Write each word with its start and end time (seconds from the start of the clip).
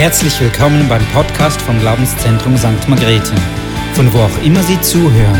Herzlich 0.00 0.40
willkommen 0.40 0.88
beim 0.88 1.04
Podcast 1.12 1.60
vom 1.60 1.78
Glaubenszentrum 1.78 2.56
St. 2.56 2.88
Margrethe, 2.88 3.34
von 3.92 4.10
wo 4.14 4.20
auch 4.20 4.42
immer 4.42 4.62
Sie 4.62 4.80
zuhören. 4.80 5.38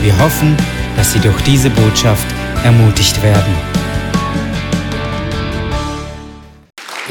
Wir 0.00 0.16
hoffen, 0.20 0.56
dass 0.96 1.12
Sie 1.12 1.18
durch 1.18 1.40
diese 1.42 1.70
Botschaft 1.70 2.24
ermutigt 2.62 3.20
werden. 3.20 3.52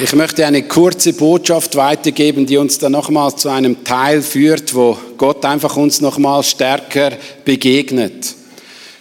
Ich 0.01 0.15
möchte 0.15 0.45
eine 0.45 0.63
kurze 0.63 1.11
Botschaft 1.11 1.75
weitergeben, 1.75 2.45
die 2.45 2.55
uns 2.55 2.79
dann 2.79 2.93
nochmals 2.93 3.35
zu 3.35 3.49
einem 3.49 3.83
Teil 3.83 4.21
führt, 4.21 4.73
wo 4.73 4.97
Gott 5.17 5.43
einfach 5.43 5.75
uns 5.75 5.99
nochmals 5.99 6.51
stärker 6.51 7.11
begegnet. 7.43 8.35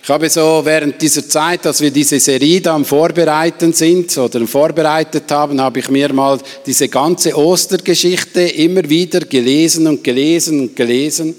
Ich 0.07 0.11
habe 0.11 0.29
so 0.29 0.61
während 0.62 1.00
dieser 1.00 1.27
Zeit, 1.27 1.64
dass 1.64 1.80
wir 1.80 1.91
diese 1.91 2.20
Serie 2.20 2.61
da 2.61 2.75
am 2.75 2.84
Vorbereiten 2.84 3.73
sind 3.73 4.19
oder 4.19 4.46
vorbereitet 4.46 5.30
haben, 5.30 5.59
habe 5.59 5.78
ich 5.78 5.88
mir 5.88 6.12
mal 6.12 6.38
diese 6.66 6.91
ganze 6.91 7.34
Ostergeschichte 7.34 8.42
immer 8.42 8.87
wieder 8.87 9.20
gelesen 9.20 9.87
und 9.87 10.05
gelesen 10.05 10.61
und 10.61 10.77
gelesen. 10.77 11.34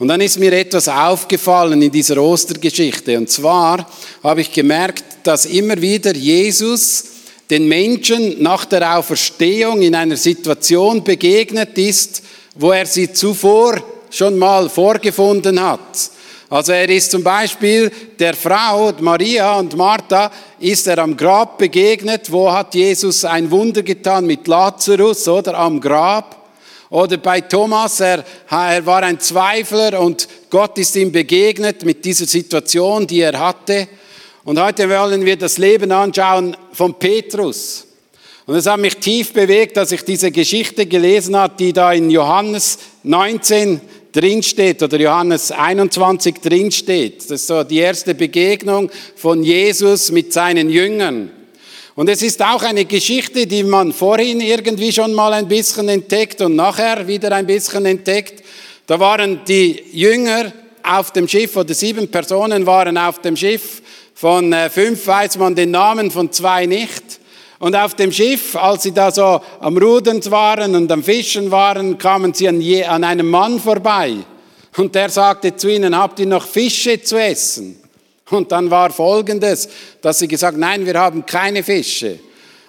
Und 0.00 0.08
dann 0.08 0.20
ist 0.20 0.40
mir 0.40 0.52
etwas 0.54 0.88
aufgefallen 0.88 1.80
in 1.82 1.92
dieser 1.92 2.20
Ostergeschichte. 2.20 3.16
Und 3.16 3.30
zwar 3.30 3.88
habe 4.24 4.40
ich 4.40 4.50
gemerkt, 4.50 5.04
dass 5.22 5.46
immer 5.46 5.80
wieder 5.80 6.12
Jesus 6.12 7.04
den 7.48 7.68
Menschen 7.68 8.42
nach 8.42 8.64
der 8.64 8.98
Auferstehung 8.98 9.82
in 9.82 9.94
einer 9.94 10.16
Situation 10.16 11.04
begegnet 11.04 11.78
ist, 11.78 12.24
wo 12.56 12.72
er 12.72 12.86
sie 12.86 13.12
zuvor 13.12 13.80
schon 14.10 14.36
mal 14.36 14.68
vorgefunden 14.68 15.62
hat. 15.62 16.10
Also 16.50 16.72
er 16.72 16.88
ist 16.88 17.12
zum 17.12 17.22
Beispiel 17.22 17.92
der 18.18 18.34
Frau 18.34 18.92
Maria 18.98 19.56
und 19.60 19.76
Martha 19.76 20.32
ist 20.58 20.88
er 20.88 20.98
am 20.98 21.16
Grab 21.16 21.58
begegnet. 21.58 22.30
Wo 22.32 22.50
hat 22.50 22.74
Jesus 22.74 23.24
ein 23.24 23.48
Wunder 23.52 23.84
getan 23.84 24.26
mit 24.26 24.48
Lazarus 24.48 25.28
oder 25.28 25.56
am 25.56 25.80
Grab? 25.80 26.36
Oder 26.90 27.18
bei 27.18 27.40
Thomas, 27.40 28.00
er, 28.00 28.24
er 28.50 28.84
war 28.84 29.04
ein 29.04 29.20
Zweifler 29.20 30.00
und 30.00 30.26
Gott 30.50 30.76
ist 30.76 30.96
ihm 30.96 31.12
begegnet 31.12 31.84
mit 31.84 32.04
dieser 32.04 32.26
Situation, 32.26 33.06
die 33.06 33.20
er 33.20 33.38
hatte. 33.38 33.86
Und 34.42 34.60
heute 34.60 34.90
wollen 34.90 35.24
wir 35.24 35.36
das 35.36 35.56
Leben 35.56 35.92
anschauen 35.92 36.56
von 36.72 36.94
Petrus. 36.94 37.86
Und 38.46 38.56
es 38.56 38.66
hat 38.66 38.80
mich 38.80 38.96
tief 38.96 39.32
bewegt, 39.32 39.76
dass 39.76 39.92
ich 39.92 40.02
diese 40.02 40.32
Geschichte 40.32 40.84
gelesen 40.86 41.36
habe, 41.36 41.54
die 41.56 41.72
da 41.72 41.92
in 41.92 42.10
Johannes 42.10 42.80
19 43.04 43.80
drinsteht 44.12 44.82
oder 44.82 44.98
Johannes 44.98 45.52
21 45.52 46.36
drinsteht. 46.40 47.22
Das 47.22 47.40
ist 47.40 47.46
so 47.46 47.62
die 47.62 47.78
erste 47.78 48.14
Begegnung 48.14 48.90
von 49.16 49.42
Jesus 49.42 50.10
mit 50.10 50.32
seinen 50.32 50.70
Jüngern. 50.70 51.30
Und 51.94 52.08
es 52.08 52.22
ist 52.22 52.42
auch 52.42 52.62
eine 52.62 52.84
Geschichte, 52.84 53.46
die 53.46 53.62
man 53.62 53.92
vorhin 53.92 54.40
irgendwie 54.40 54.92
schon 54.92 55.12
mal 55.12 55.32
ein 55.32 55.48
bisschen 55.48 55.88
entdeckt 55.88 56.40
und 56.40 56.56
nachher 56.56 57.06
wieder 57.06 57.32
ein 57.32 57.46
bisschen 57.46 57.84
entdeckt. 57.84 58.42
Da 58.86 58.98
waren 58.98 59.40
die 59.46 59.82
Jünger 59.92 60.52
auf 60.82 61.12
dem 61.12 61.28
Schiff 61.28 61.56
oder 61.56 61.74
sieben 61.74 62.08
Personen 62.08 62.64
waren 62.66 62.96
auf 62.96 63.20
dem 63.20 63.36
Schiff. 63.36 63.82
Von 64.14 64.52
äh, 64.52 64.70
fünf 64.70 65.06
weiß 65.06 65.38
man 65.38 65.54
den 65.54 65.70
Namen, 65.70 66.10
von 66.10 66.32
zwei 66.32 66.66
nicht. 66.66 67.02
Und 67.60 67.76
auf 67.76 67.94
dem 67.94 68.10
Schiff, 68.10 68.56
als 68.56 68.84
sie 68.84 68.92
da 68.92 69.12
so 69.12 69.38
am 69.60 69.76
Rudern 69.76 70.24
waren 70.30 70.74
und 70.74 70.90
am 70.90 71.04
Fischen 71.04 71.50
waren, 71.50 71.98
kamen 71.98 72.32
sie 72.32 72.48
an, 72.48 72.58
je, 72.58 72.84
an 72.84 73.04
einem 73.04 73.28
Mann 73.28 73.60
vorbei. 73.60 74.16
Und 74.78 74.94
der 74.94 75.10
sagte 75.10 75.54
zu 75.54 75.68
ihnen, 75.68 75.94
habt 75.94 76.18
ihr 76.20 76.26
noch 76.26 76.46
Fische 76.46 77.02
zu 77.02 77.18
essen? 77.18 77.78
Und 78.30 78.50
dann 78.50 78.70
war 78.70 78.90
Folgendes, 78.90 79.68
dass 80.00 80.20
sie 80.20 80.28
gesagt, 80.28 80.56
nein, 80.56 80.86
wir 80.86 80.98
haben 80.98 81.26
keine 81.26 81.62
Fische. 81.62 82.18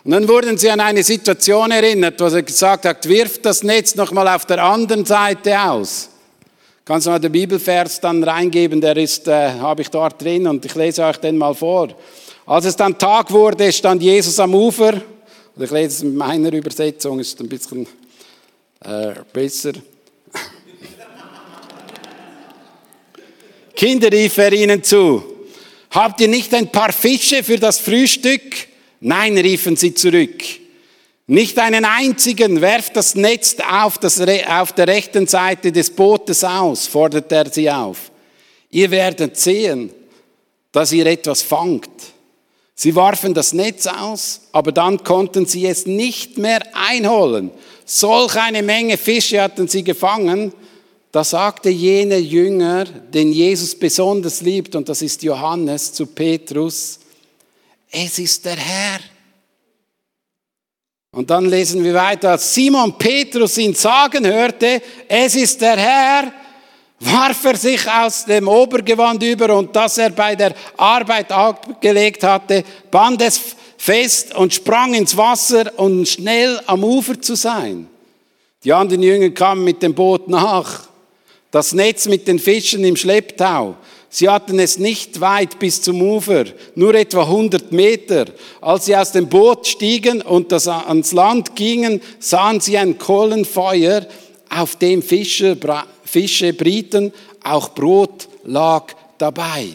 Und 0.03 0.11
dann 0.11 0.27
wurden 0.27 0.57
sie 0.57 0.69
an 0.69 0.81
eine 0.81 1.03
Situation 1.03 1.71
erinnert, 1.71 2.19
wo 2.19 2.27
sie 2.27 2.43
gesagt 2.43 2.83
hat, 2.83 3.07
wirft 3.07 3.45
das 3.45 3.63
Netz 3.63 3.95
nochmal 3.95 4.27
auf 4.27 4.45
der 4.45 4.61
anderen 4.61 5.05
Seite 5.05 5.57
aus. 5.57 6.09
Kannst 6.83 7.07
du 7.07 7.11
mal 7.11 7.19
den 7.19 7.31
Bibelvers 7.31 8.01
dann 8.01 8.21
reingeben, 8.23 8.81
der 8.81 8.97
ist, 8.97 9.25
äh, 9.29 9.51
habe 9.51 9.83
ich 9.83 9.89
dort 9.89 10.21
drin 10.21 10.47
und 10.47 10.65
ich 10.65 10.75
lese 10.75 11.05
euch 11.05 11.17
den 11.17 11.37
mal 11.37 11.53
vor. 11.53 11.89
Als 12.45 12.65
es 12.65 12.75
dann 12.75 12.97
Tag 12.97 13.31
wurde, 13.31 13.71
stand 13.71 14.01
Jesus 14.01 14.39
am 14.39 14.55
Ufer. 14.55 15.01
Ich 15.57 15.71
lese 15.71 15.87
es 15.87 16.01
in 16.01 16.15
meiner 16.15 16.51
Übersetzung, 16.51 17.19
ist 17.19 17.39
ein 17.39 17.49
bisschen 17.49 17.87
äh, 18.83 19.13
besser. 19.31 19.73
Kinder 23.75 24.11
rief 24.11 24.37
er 24.37 24.53
ihnen 24.53 24.83
zu. 24.83 25.23
Habt 25.91 26.21
ihr 26.21 26.27
nicht 26.27 26.53
ein 26.53 26.71
paar 26.71 26.93
Fische 26.93 27.43
für 27.43 27.57
das 27.57 27.79
Frühstück? 27.79 28.41
Nein, 29.01 29.37
riefen 29.37 29.75
sie 29.75 29.93
zurück. 29.93 30.43
Nicht 31.27 31.57
einen 31.59 31.85
einzigen, 31.85 32.61
werft 32.61 32.95
das 32.95 33.15
Netz 33.15 33.55
auf, 33.69 33.97
das, 33.97 34.19
auf 34.19 34.73
der 34.73 34.87
rechten 34.87 35.27
Seite 35.27 35.71
des 35.71 35.89
Bootes 35.89 36.43
aus, 36.43 36.87
fordert 36.87 37.31
er 37.31 37.51
sie 37.51 37.69
auf. 37.69 38.11
Ihr 38.69 38.91
werdet 38.91 39.37
sehen, 39.37 39.91
dass 40.71 40.91
ihr 40.91 41.05
etwas 41.05 41.41
fangt. 41.41 41.89
Sie 42.83 42.95
warfen 42.95 43.35
das 43.35 43.53
Netz 43.53 43.85
aus, 43.85 44.41
aber 44.53 44.71
dann 44.71 45.03
konnten 45.03 45.45
sie 45.45 45.67
es 45.67 45.85
nicht 45.85 46.39
mehr 46.39 46.63
einholen. 46.73 47.51
Solch 47.85 48.35
eine 48.37 48.63
Menge 48.63 48.97
Fische 48.97 49.39
hatten 49.39 49.67
sie 49.67 49.83
gefangen. 49.83 50.51
Da 51.11 51.23
sagte 51.23 51.69
jener 51.69 52.17
Jünger, 52.17 52.85
den 52.85 53.33
Jesus 53.33 53.75
besonders 53.75 54.41
liebt, 54.41 54.75
und 54.75 54.89
das 54.89 55.03
ist 55.03 55.21
Johannes 55.21 55.93
zu 55.93 56.07
Petrus, 56.07 56.99
es 57.91 58.17
ist 58.17 58.45
der 58.45 58.55
Herr. 58.55 58.99
Und 61.11 61.29
dann 61.29 61.45
lesen 61.45 61.83
wir 61.83 61.93
weiter, 61.93 62.31
als 62.31 62.51
Simon 62.51 62.97
Petrus 62.97 63.59
ihn 63.59 63.75
sagen 63.75 64.25
hörte, 64.25 64.81
es 65.07 65.35
ist 65.35 65.61
der 65.61 65.77
Herr, 65.77 66.33
warf 67.01 67.43
er 67.45 67.57
sich 67.57 67.89
aus 67.89 68.25
dem 68.25 68.47
Obergewand 68.47 69.21
über 69.23 69.55
und 69.57 69.75
das 69.75 69.97
er 69.97 70.11
bei 70.11 70.35
der 70.35 70.53
Arbeit 70.77 71.31
abgelegt 71.31 72.23
hatte, 72.23 72.63
band 72.91 73.21
es 73.21 73.41
fest 73.77 74.35
und 74.35 74.53
sprang 74.53 74.93
ins 74.93 75.17
Wasser, 75.17 75.71
um 75.77 76.05
schnell 76.05 76.61
am 76.67 76.83
Ufer 76.83 77.19
zu 77.19 77.35
sein. 77.35 77.87
Die 78.63 78.71
anderen 78.71 79.01
Jünger 79.01 79.31
kamen 79.31 79.63
mit 79.63 79.81
dem 79.81 79.95
Boot 79.95 80.27
nach. 80.27 80.87
Das 81.49 81.73
Netz 81.73 82.05
mit 82.05 82.27
den 82.27 82.37
Fischen 82.37 82.83
im 82.83 82.95
Schlepptau. 82.95 83.75
Sie 84.07 84.29
hatten 84.29 84.59
es 84.59 84.77
nicht 84.77 85.19
weit 85.19 85.57
bis 85.57 85.81
zum 85.81 86.01
Ufer, 86.01 86.45
nur 86.75 86.93
etwa 86.93 87.23
100 87.23 87.71
Meter. 87.71 88.25
Als 88.59 88.85
sie 88.85 88.95
aus 88.95 89.13
dem 89.13 89.27
Boot 89.27 89.65
stiegen 89.65 90.21
und 90.21 90.53
ans 90.53 91.11
Land 91.13 91.55
gingen, 91.55 92.01
sahen 92.19 92.59
sie 92.59 92.77
ein 92.77 92.97
Kohlenfeuer, 92.97 94.05
auf 94.49 94.75
dem 94.75 95.01
Fische 95.01 95.55
Fische 96.11 96.53
brieten, 96.53 97.13
auch 97.43 97.69
Brot 97.69 98.27
lag 98.43 98.93
dabei. 99.17 99.69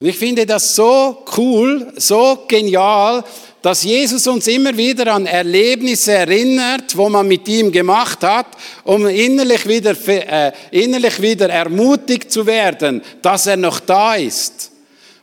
Und 0.00 0.08
ich 0.08 0.16
finde 0.16 0.44
das 0.44 0.74
so 0.74 1.22
cool, 1.36 1.92
so 1.96 2.44
genial, 2.48 3.22
dass 3.62 3.84
Jesus 3.84 4.26
uns 4.26 4.46
immer 4.48 4.76
wieder 4.76 5.14
an 5.14 5.24
Erlebnisse 5.24 6.12
erinnert, 6.12 6.96
wo 6.96 7.08
man 7.08 7.26
mit 7.26 7.48
ihm 7.48 7.72
gemacht 7.72 8.22
hat, 8.22 8.48
um 8.82 9.06
innerlich 9.06 9.66
wieder, 9.66 9.96
äh, 10.08 10.52
innerlich 10.70 11.22
wieder 11.22 11.48
ermutigt 11.48 12.30
zu 12.30 12.44
werden, 12.44 13.00
dass 13.22 13.46
er 13.46 13.56
noch 13.56 13.80
da 13.80 14.16
ist. 14.16 14.73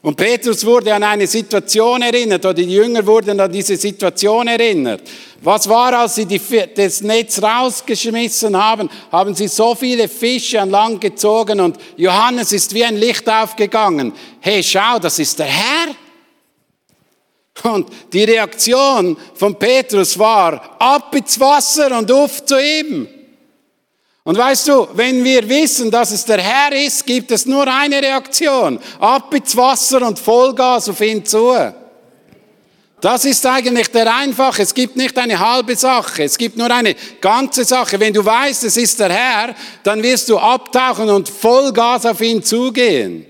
Und 0.04 0.16
Petrus 0.16 0.66
wurde 0.66 0.96
an 0.96 1.04
eine 1.04 1.28
Situation 1.28 2.02
erinnert, 2.02 2.44
oder 2.44 2.56
die 2.56 2.64
Jünger 2.64 3.06
wurden 3.06 3.40
an 3.40 3.52
diese 3.52 3.78
Situation 3.78 4.48
erinnert. 4.48 5.04
Was 5.42 5.70
war, 5.70 5.94
als 5.94 6.16
sie 6.16 6.26
die, 6.26 6.42
das 6.76 7.02
Netz 7.02 7.42
rausgeschmissen 7.42 8.58
haben? 8.58 8.90
Haben 9.12 9.36
sie 9.36 9.48
so 9.48 9.76
viele 9.76 10.08
Fische 10.08 10.60
an 10.60 10.72
Land 10.72 11.02
gezogen 11.02 11.60
und 11.60 11.78
Johannes 11.98 12.52
ist 12.52 12.74
wie 12.74 12.84
ein 12.84 12.98
Licht 12.98 13.30
aufgegangen. 13.30 14.14
Hey, 14.40 14.64
schau, 14.64 14.98
das 14.98 15.20
ist 15.20 15.38
der 15.38 15.46
Herr. 15.46 15.96
Und 17.72 17.90
die 18.12 18.24
Reaktion 18.24 19.16
von 19.36 19.54
Petrus 19.58 20.18
war, 20.18 20.78
ab 20.80 21.14
ins 21.16 21.40
Wasser 21.40 21.96
und 21.96 22.12
auf 22.12 22.44
zu 22.44 22.60
ihm. 22.60 23.08
Und 24.24 24.38
weißt 24.38 24.68
du, 24.68 24.88
wenn 24.94 25.24
wir 25.24 25.48
wissen, 25.50 25.90
dass 25.90 26.12
es 26.12 26.24
der 26.26 26.40
Herr 26.40 26.72
ist, 26.74 27.06
gibt 27.08 27.32
es 27.32 27.48
nur 27.48 27.68
eine 27.68 28.02
Reaktion. 28.02 28.80
Ab 29.00 29.34
ins 29.34 29.58
Wasser 29.58 30.06
und 30.08 30.20
Vollgas 30.20 30.90
auf 30.90 31.02
ihn 31.02 31.26
zu. 31.26 31.56
Das 33.02 33.26
ist 33.26 33.44
eigentlich 33.48 33.88
der 33.88 34.16
Einfache. 34.16 34.62
Es 34.62 34.76
gibt 34.76 34.96
nicht 34.96 35.18
eine 35.18 35.40
halbe 35.40 35.76
Sache. 35.76 36.24
Es 36.24 36.38
gibt 36.38 36.56
nur 36.56 36.70
eine 36.70 36.96
ganze 37.20 37.64
Sache. 37.64 38.00
Wenn 38.00 38.14
du 38.14 38.24
weißt, 38.24 38.64
es 38.64 38.78
ist 38.78 39.00
der 39.00 39.12
Herr, 39.12 39.56
dann 39.82 40.04
wirst 40.04 40.30
du 40.30 40.38
abtauchen 40.38 41.10
und 41.10 41.28
Vollgas 41.28 42.06
auf 42.06 42.22
ihn 42.22 42.44
zugehen. 42.44 43.26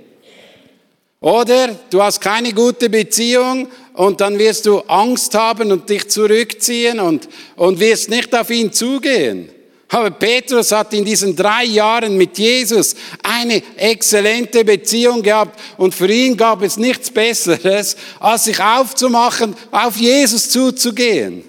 Oder 1.21 1.69
du 1.89 2.03
hast 2.03 2.19
keine 2.19 2.51
gute 2.51 2.89
Beziehung 2.89 3.69
und 3.93 4.19
dann 4.19 4.37
wirst 4.37 4.65
du 4.65 4.79
Angst 4.79 5.33
haben 5.35 5.71
und 5.71 5.89
dich 5.89 6.09
zurückziehen 6.09 6.99
und, 6.99 7.29
und 7.55 7.79
wirst 7.79 8.09
nicht 8.09 8.35
auf 8.35 8.49
ihn 8.49 8.73
zugehen. 8.73 9.49
Aber 9.93 10.09
Petrus 10.09 10.71
hat 10.71 10.93
in 10.93 11.03
diesen 11.03 11.35
drei 11.35 11.65
Jahren 11.65 12.15
mit 12.15 12.37
Jesus 12.37 12.95
eine 13.23 13.61
exzellente 13.75 14.63
Beziehung 14.63 15.21
gehabt 15.21 15.59
und 15.77 15.93
für 15.93 16.09
ihn 16.09 16.37
gab 16.37 16.61
es 16.61 16.77
nichts 16.77 17.11
Besseres, 17.11 17.97
als 18.21 18.45
sich 18.45 18.57
aufzumachen, 18.57 19.53
auf 19.69 19.97
Jesus 19.97 20.49
zuzugehen. 20.49 21.43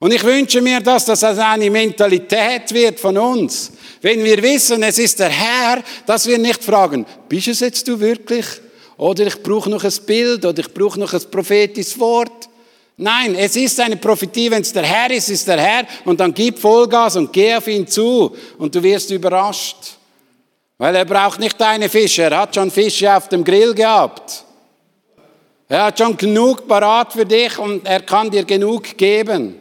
Und 0.00 0.12
ich 0.12 0.24
wünsche 0.24 0.60
mir, 0.60 0.80
dass 0.80 1.04
das 1.04 1.22
eine 1.22 1.70
Mentalität 1.70 2.74
wird 2.74 2.98
von 2.98 3.16
uns. 3.16 3.70
Wenn 4.02 4.24
wir 4.24 4.42
wissen, 4.42 4.82
es 4.82 4.98
ist 4.98 5.20
der 5.20 5.28
Herr, 5.28 5.84
dass 6.04 6.26
wir 6.26 6.38
nicht 6.38 6.64
fragen, 6.64 7.06
bist 7.28 7.46
es 7.46 7.60
jetzt 7.60 7.86
du 7.86 7.98
wirklich? 8.00 8.46
Oder 8.96 9.24
ich 9.28 9.40
brauche 9.40 9.70
noch 9.70 9.84
ein 9.84 9.94
Bild 10.04 10.44
oder 10.44 10.58
ich 10.58 10.74
brauche 10.74 10.98
noch 10.98 11.14
ein 11.14 11.30
prophetisches 11.30 11.98
Wort. 12.00 12.48
Nein, 12.98 13.34
es 13.34 13.56
ist 13.56 13.78
eine 13.78 13.96
Prophetie, 13.96 14.50
wenn 14.50 14.62
es 14.62 14.72
der 14.72 14.84
Herr 14.84 15.10
ist, 15.10 15.28
ist 15.28 15.46
der 15.46 15.60
Herr 15.60 15.86
und 16.06 16.18
dann 16.18 16.32
gib 16.32 16.58
Vollgas 16.58 17.16
und 17.16 17.30
geh 17.30 17.54
auf 17.54 17.68
ihn 17.68 17.86
zu 17.86 18.34
und 18.56 18.74
du 18.74 18.82
wirst 18.82 19.10
überrascht. 19.10 19.76
Weil 20.78 20.96
er 20.96 21.04
braucht 21.04 21.38
nicht 21.38 21.60
deine 21.60 21.90
Fische, 21.90 22.22
er 22.22 22.38
hat 22.38 22.54
schon 22.54 22.70
Fische 22.70 23.14
auf 23.14 23.28
dem 23.28 23.44
Grill 23.44 23.74
gehabt. 23.74 24.44
Er 25.68 25.84
hat 25.84 25.98
schon 25.98 26.16
genug 26.16 26.66
parat 26.66 27.12
für 27.12 27.26
dich 27.26 27.58
und 27.58 27.86
er 27.86 28.00
kann 28.00 28.30
dir 28.30 28.44
genug 28.44 28.96
geben. 28.96 29.60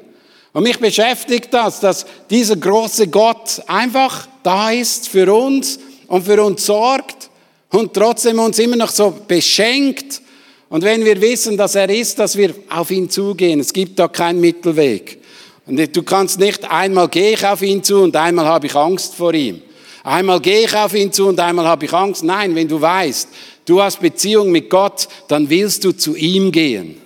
Und 0.54 0.64
mich 0.64 0.80
beschäftigt 0.80 1.54
das, 1.54 1.82
dass 1.82 2.06
dieser 2.30 2.56
große 2.56 3.10
Gott 3.10 3.62
einfach 3.68 4.28
da 4.44 4.72
ist 4.72 5.10
für 5.10 5.34
uns 5.34 5.80
und 6.08 6.24
für 6.26 6.42
uns 6.42 6.66
sorgt 6.66 7.30
und 7.70 7.94
trotzdem 7.94 8.40
uns 8.40 8.60
immer 8.60 8.78
noch 8.78 8.92
so 8.92 9.12
beschenkt. 9.28 10.22
Und 10.70 10.84
wenn 10.84 11.06
wir 11.06 11.22
wissen, 11.22 11.58
dass 11.58 11.76
er 11.76 11.90
ist, 11.90 12.20
dass 12.20 12.38
wir 12.38 12.54
auf 12.70 12.92
ihn 12.92 13.10
zugehen. 13.10 13.60
Es 13.60 13.72
gibt 13.72 14.00
da 14.00 14.08
keinen 14.08 14.42
Mittelweg. 14.42 15.20
Und 15.68 15.96
du 15.96 16.04
kannst 16.04 16.40
nicht 16.40 16.70
einmal 16.70 17.08
gehe 17.08 17.34
ich 17.34 17.46
auf 17.46 17.62
ihn 17.62 17.84
zu 17.84 18.02
und 18.02 18.16
einmal 18.16 18.46
habe 18.46 18.68
ich 18.68 18.76
Angst 18.76 19.16
vor 19.16 19.34
ihm. 19.34 19.62
Einmal 20.04 20.40
gehe 20.40 20.66
ich 20.66 20.76
auf 20.76 20.94
ihn 20.94 21.12
zu 21.12 21.28
und 21.28 21.40
einmal 21.40 21.66
habe 21.66 21.86
ich 21.86 21.94
Angst. 21.94 22.24
Nein, 22.24 22.54
wenn 22.54 22.68
du 22.68 22.80
weißt, 22.80 23.28
du 23.66 23.82
hast 23.82 24.00
Beziehung 24.00 24.52
mit 24.52 24.70
Gott, 24.70 25.08
dann 25.28 25.50
willst 25.50 25.84
du 25.84 25.92
zu 25.92 26.16
ihm 26.16 26.52
gehen. 26.52 27.02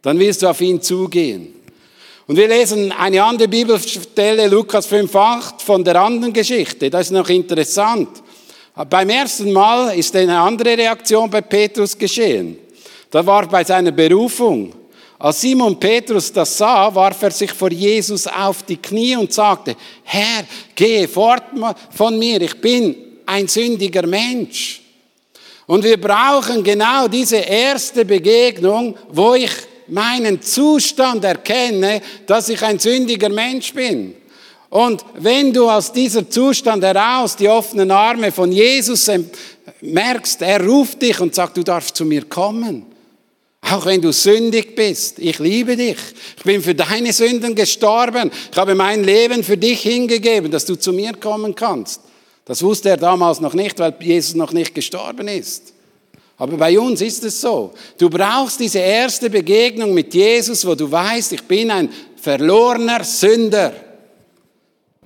Dann 0.00 0.18
willst 0.18 0.42
du 0.42 0.48
auf 0.48 0.60
ihn 0.60 0.80
zugehen. 0.80 1.54
Und 2.26 2.36
wir 2.36 2.48
lesen 2.48 2.90
eine 2.92 3.22
andere 3.22 3.48
Bibelstelle, 3.48 4.46
Lukas 4.48 4.90
5,8, 4.90 5.60
von 5.60 5.84
der 5.84 6.00
anderen 6.00 6.32
Geschichte. 6.32 6.88
Das 6.88 7.06
ist 7.06 7.12
noch 7.12 7.28
interessant. 7.28 8.08
Beim 8.88 9.10
ersten 9.10 9.52
Mal 9.52 9.96
ist 9.96 10.16
eine 10.16 10.38
andere 10.38 10.78
Reaktion 10.78 11.28
bei 11.28 11.42
Petrus 11.42 11.96
geschehen. 11.96 12.58
Da 13.14 13.24
war 13.24 13.46
bei 13.46 13.62
seiner 13.62 13.92
Berufung. 13.92 14.72
Als 15.20 15.40
Simon 15.40 15.78
Petrus 15.78 16.32
das 16.32 16.58
sah, 16.58 16.92
warf 16.92 17.22
er 17.22 17.30
sich 17.30 17.52
vor 17.52 17.70
Jesus 17.70 18.26
auf 18.26 18.64
die 18.64 18.76
Knie 18.76 19.14
und 19.14 19.32
sagte, 19.32 19.76
Herr, 20.02 20.42
gehe 20.74 21.06
fort 21.06 21.44
von 21.96 22.18
mir, 22.18 22.42
ich 22.42 22.60
bin 22.60 22.96
ein 23.24 23.46
sündiger 23.46 24.04
Mensch. 24.04 24.82
Und 25.68 25.84
wir 25.84 26.00
brauchen 26.00 26.64
genau 26.64 27.06
diese 27.06 27.36
erste 27.36 28.04
Begegnung, 28.04 28.96
wo 29.10 29.34
ich 29.34 29.52
meinen 29.86 30.42
Zustand 30.42 31.22
erkenne, 31.22 32.02
dass 32.26 32.48
ich 32.48 32.60
ein 32.64 32.80
sündiger 32.80 33.28
Mensch 33.28 33.72
bin. 33.72 34.16
Und 34.70 35.04
wenn 35.20 35.52
du 35.52 35.70
aus 35.70 35.92
dieser 35.92 36.28
Zustand 36.28 36.82
heraus 36.82 37.36
die 37.36 37.48
offenen 37.48 37.92
Arme 37.92 38.32
von 38.32 38.50
Jesus 38.50 39.08
merkst, 39.82 40.42
er 40.42 40.66
ruft 40.66 41.00
dich 41.00 41.20
und 41.20 41.32
sagt, 41.32 41.56
du 41.56 41.62
darfst 41.62 41.94
zu 41.94 42.04
mir 42.04 42.24
kommen. 42.24 42.92
Auch 43.70 43.86
wenn 43.86 44.00
du 44.00 44.12
sündig 44.12 44.76
bist, 44.76 45.18
ich 45.18 45.38
liebe 45.38 45.76
dich. 45.76 45.96
Ich 46.36 46.42
bin 46.44 46.60
für 46.60 46.74
deine 46.74 47.12
Sünden 47.12 47.54
gestorben. 47.54 48.30
Ich 48.52 48.58
habe 48.58 48.74
mein 48.74 49.02
Leben 49.04 49.42
für 49.42 49.56
dich 49.56 49.80
hingegeben, 49.80 50.50
dass 50.50 50.66
du 50.66 50.76
zu 50.76 50.92
mir 50.92 51.14
kommen 51.14 51.54
kannst. 51.54 52.02
Das 52.44 52.62
wusste 52.62 52.90
er 52.90 52.96
damals 52.98 53.40
noch 53.40 53.54
nicht, 53.54 53.78
weil 53.78 53.94
Jesus 54.00 54.34
noch 54.34 54.52
nicht 54.52 54.74
gestorben 54.74 55.28
ist. 55.28 55.72
Aber 56.36 56.56
bei 56.56 56.78
uns 56.78 57.00
ist 57.00 57.24
es 57.24 57.40
so. 57.40 57.72
Du 57.96 58.10
brauchst 58.10 58.60
diese 58.60 58.80
erste 58.80 59.30
Begegnung 59.30 59.94
mit 59.94 60.12
Jesus, 60.12 60.66
wo 60.66 60.74
du 60.74 60.90
weißt, 60.90 61.32
ich 61.32 61.42
bin 61.44 61.70
ein 61.70 61.88
verlorener 62.20 63.02
Sünder. 63.02 63.72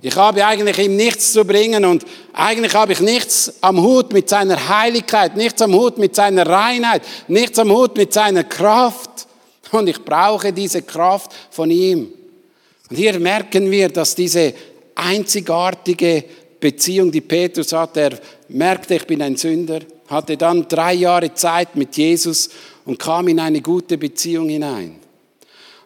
Ich 0.01 0.15
habe 0.15 0.45
eigentlich 0.45 0.77
ihm 0.77 0.95
nichts 0.95 1.33
zu 1.33 1.43
bringen 1.43 1.83
und 1.83 2.05
eigentlich 2.31 2.73
habe 2.73 2.93
ich 2.93 3.01
nichts 3.01 3.53
am 3.59 3.81
Hut 3.81 4.13
mit 4.13 4.29
seiner 4.29 4.69
Heiligkeit, 4.69 5.35
nichts 5.35 5.61
am 5.61 5.73
Hut 5.73 5.97
mit 5.97 6.15
seiner 6.15 6.47
Reinheit, 6.47 7.01
nichts 7.27 7.59
am 7.59 7.69
Hut 7.71 7.97
mit 7.97 8.13
seiner 8.13 8.45
Kraft. 8.45 9.27
Und 9.71 9.89
ich 9.89 10.03
brauche 10.03 10.53
diese 10.53 10.83
Kraft 10.83 11.31
von 11.51 11.69
ihm. 11.69 12.13
Und 12.89 12.95
hier 12.95 13.19
merken 13.19 13.69
wir, 13.69 13.89
dass 13.89 14.15
diese 14.15 14.53
einzigartige 14.95 16.23
Beziehung, 16.59 17.11
die 17.11 17.21
Petrus 17.21 17.73
hat, 17.73 17.97
er 17.97 18.17
merkte, 18.47 18.95
ich 18.95 19.05
bin 19.05 19.21
ein 19.21 19.35
Sünder, 19.35 19.81
hatte 20.07 20.37
dann 20.37 20.67
drei 20.67 20.93
Jahre 20.93 21.33
Zeit 21.33 21.75
mit 21.75 21.95
Jesus 21.97 22.49
und 22.85 22.97
kam 22.97 23.27
in 23.27 23.39
eine 23.39 23.61
gute 23.61 23.97
Beziehung 23.97 24.49
hinein. 24.49 24.95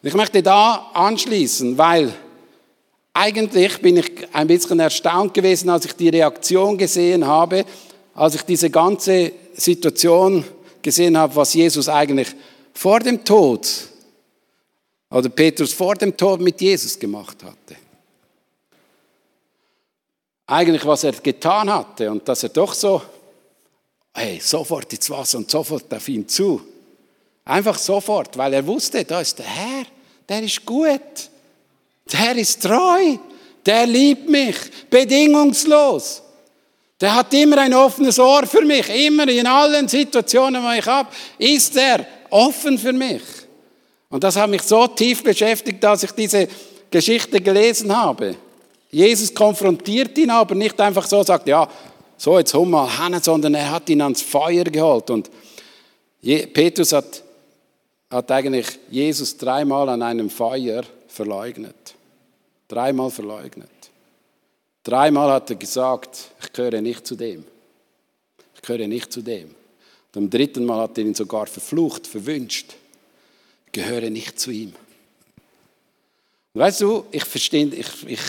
Und 0.02 0.08
ich 0.08 0.14
möchte 0.14 0.42
da 0.42 0.92
anschließen, 0.94 1.78
weil 1.78 2.14
eigentlich 3.14 3.80
bin 3.80 3.98
ich 3.98 4.12
ein 4.34 4.48
bisschen 4.48 4.80
erstaunt 4.80 5.34
gewesen, 5.34 5.70
als 5.70 5.86
ich 5.86 5.94
die 5.94 6.10
Reaktion 6.10 6.78
gesehen 6.78 7.26
habe, 7.26 7.66
als 8.16 8.36
ich 8.36 8.42
diese 8.42 8.70
ganze 8.70 9.32
Situation 9.54 10.44
gesehen 10.82 11.18
habe, 11.18 11.36
was 11.36 11.54
Jesus 11.54 11.88
eigentlich 11.88 12.30
vor 12.74 13.00
dem 13.00 13.24
Tod 13.24 13.68
oder 15.10 15.30
Petrus 15.30 15.74
vor 15.74 15.94
dem 15.96 16.18
Tod 16.18 16.42
mit 16.42 16.60
Jesus 16.60 16.98
gemacht 16.98 17.44
hatte. 17.44 17.76
Eigentlich, 20.48 20.86
was 20.86 21.04
er 21.04 21.14
getan 21.14 21.72
hatte 21.72 22.12
und 22.12 22.28
dass 22.28 22.44
er 22.44 22.50
doch 22.50 22.74
so 22.74 23.02
hey, 24.14 24.40
sofort 24.40 24.92
ins 24.94 25.10
Wasser 25.10 25.40
und 25.40 25.50
sofort 25.50 25.92
auf 25.94 26.08
ihn 26.08 26.28
zu. 26.28 26.62
Einfach 27.46 27.78
sofort, 27.78 28.38
weil 28.38 28.54
er 28.54 28.66
wusste, 28.66 29.04
da 29.04 29.22
ist 29.22 29.40
der 29.40 29.46
Herr, 29.46 29.86
der 30.30 30.44
ist 30.44 30.66
gut, 30.66 31.30
der 32.12 32.36
ist 32.36 32.62
treu, 32.62 33.18
der 33.66 33.86
liebt 33.86 34.30
mich, 34.30 34.56
bedingungslos. 34.90 36.22
Der 37.00 37.16
hat 37.16 37.34
immer 37.34 37.58
ein 37.58 37.74
offenes 37.74 38.20
Ohr 38.20 38.46
für 38.46 38.64
mich, 38.64 38.88
immer 38.90 39.28
in 39.28 39.48
allen 39.48 39.88
Situationen, 39.88 40.64
wo 40.64 40.72
ich 40.72 40.86
habe, 40.86 41.10
ist 41.38 41.76
er 41.76 42.06
offen 42.30 42.78
für 42.78 42.94
mich. 42.94 43.22
Und 44.10 44.24
das 44.24 44.36
hat 44.36 44.50
mich 44.50 44.62
so 44.62 44.88
tief 44.88 45.24
beschäftigt, 45.24 45.84
dass 45.84 46.04
ich 46.04 46.12
diese 46.12 46.48
Geschichte 46.92 47.42
gelesen 47.42 47.96
habe. 47.96 48.36
Jesus 48.92 49.34
konfrontiert 49.34 50.16
ihn 50.20 50.30
aber 50.30 50.54
nicht 50.54 50.80
einfach 50.80 51.08
so, 51.08 51.24
sagt, 51.24 51.48
ja, 51.48 51.68
so 52.16 52.38
jetzt 52.38 52.54
hol 52.54 52.68
mal 52.68 52.88
hin, 52.88 53.20
sondern 53.22 53.56
er 53.56 53.72
hat 53.72 53.90
ihn 53.90 54.02
ans 54.02 54.22
Feuer 54.22 54.66
geholt. 54.66 55.10
Und 55.10 55.32
Petrus 56.22 56.94
hat, 56.94 57.24
hat 58.10 58.32
eigentlich 58.32 58.68
Jesus 58.90 59.36
dreimal 59.36 59.90
an 59.90 60.04
einem 60.04 60.30
Feuer 60.30 60.84
verleugnet. 61.08 61.83
Dreimal 62.74 63.12
verleugnet. 63.12 63.70
Dreimal 64.84 65.32
hat 65.32 65.48
er 65.52 65.58
gesagt, 65.58 66.32
ich 66.42 66.52
gehöre 66.52 66.82
nicht 66.82 67.06
zu 67.06 67.16
dem. 67.16 67.46
Ich 68.56 68.64
gehöre 68.64 68.88
nicht 68.88 69.14
zu 69.14 69.22
dem. 69.22 69.54
Und 70.08 70.18
am 70.18 70.28
dritten 70.28 70.66
Mal 70.66 70.80
hat 70.80 70.98
er 70.98 71.04
ihn 71.04 71.14
sogar 71.14 71.46
verflucht, 71.46 72.08
verwünscht. 72.08 72.74
Ich 73.68 73.74
gehöre 73.74 74.10
nicht 74.10 74.40
zu 74.40 74.50
ihm. 74.50 74.74
Und 76.54 76.62
weißt 76.62 76.82
du, 76.82 77.06
ich 77.12 77.26
verstehe, 77.26 77.68
ich, 77.68 78.08
ich 78.08 78.22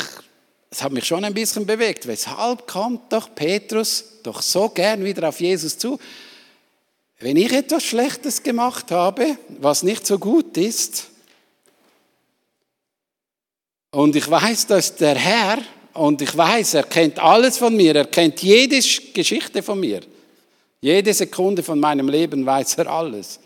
es 0.71 0.83
hat 0.83 0.93
mich 0.93 1.07
schon 1.07 1.25
ein 1.25 1.33
bisschen 1.33 1.65
bewegt. 1.65 2.07
Weshalb 2.07 2.67
kommt 2.67 3.11
doch 3.15 3.35
Petrus 3.35 4.05
doch 4.25 4.43
so 4.43 4.69
gern 4.69 5.05
wieder 5.05 5.31
auf 5.31 5.41
Jesus 5.41 5.79
zu? 5.79 5.99
Wenn 7.19 7.39
ich 7.39 7.51
etwas 7.51 7.85
Schlechtes 7.85 8.43
gemacht 8.43 8.91
habe, 8.91 9.39
was 9.61 9.85
nicht 9.85 10.07
so 10.07 10.19
gut 10.19 10.59
ist, 10.59 11.09
und 13.95 14.17
ich 14.17 14.29
weiß, 14.31 14.67
dass 14.67 14.95
der 14.97 15.15
Herr, 15.15 15.59
und 15.95 16.21
ich 16.21 16.37
weiß, 16.37 16.75
er 16.75 16.83
kennt 16.83 17.19
alles 17.19 17.59
von 17.59 17.77
mir, 17.77 17.95
er 17.95 18.07
kennt 18.07 18.43
jede 18.43 18.81
Geschichte 19.13 19.63
von 19.63 19.79
mir, 19.79 20.01
jede 20.81 21.15
Sekunde 21.15 21.63
von 21.63 21.79
meinem 21.79 22.09
Leben 22.09 22.45
weiß 22.45 22.75
er 22.79 22.89
alles. 22.89 23.39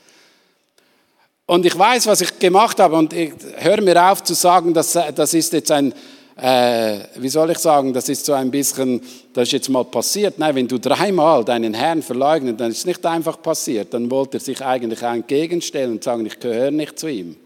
Und 1.47 1.65
ich 1.65 1.79
weiß, 1.79 2.07
was 2.07 2.21
ich 2.23 2.39
gemacht 2.39 2.81
habe, 2.81 2.97
und 2.97 3.13
ich 3.13 3.33
höre 3.57 3.81
mir 3.81 4.11
auf 4.11 4.23
zu 4.23 4.35
sagen, 4.35 4.73
dass 4.75 4.93
das 4.93 5.35
ist 5.35 5.53
jetzt 5.53 5.71
ein 5.71 5.93
äh, 6.41 7.01
wie 7.17 7.29
soll 7.29 7.51
ich 7.51 7.59
sagen, 7.59 7.93
das 7.93 8.09
ist 8.09 8.25
so 8.25 8.33
ein 8.33 8.51
bisschen, 8.51 9.01
das 9.33 9.49
ist 9.49 9.53
jetzt 9.53 9.69
mal 9.69 9.85
passiert. 9.85 10.39
Nein, 10.39 10.55
wenn 10.55 10.69
du 10.69 10.79
dreimal 10.79 11.45
deinen 11.45 11.75
Herrn 11.75 12.01
verleugnet, 12.01 12.61
dann 12.61 12.71
ist 12.71 12.79
es 12.79 12.87
nicht 12.87 13.05
einfach 13.05 13.43
passiert. 13.43 13.93
Dann 13.93 14.09
wollte 14.09 14.37
er 14.37 14.41
sich 14.41 14.65
eigentlich 14.65 15.03
entgegenstellen 15.03 15.93
und 15.93 16.05
sagen, 16.05 16.25
ich 16.27 16.39
gehöre 16.39 16.71
nicht 16.71 16.97
zu 16.97 17.09
ihm. 17.09 17.37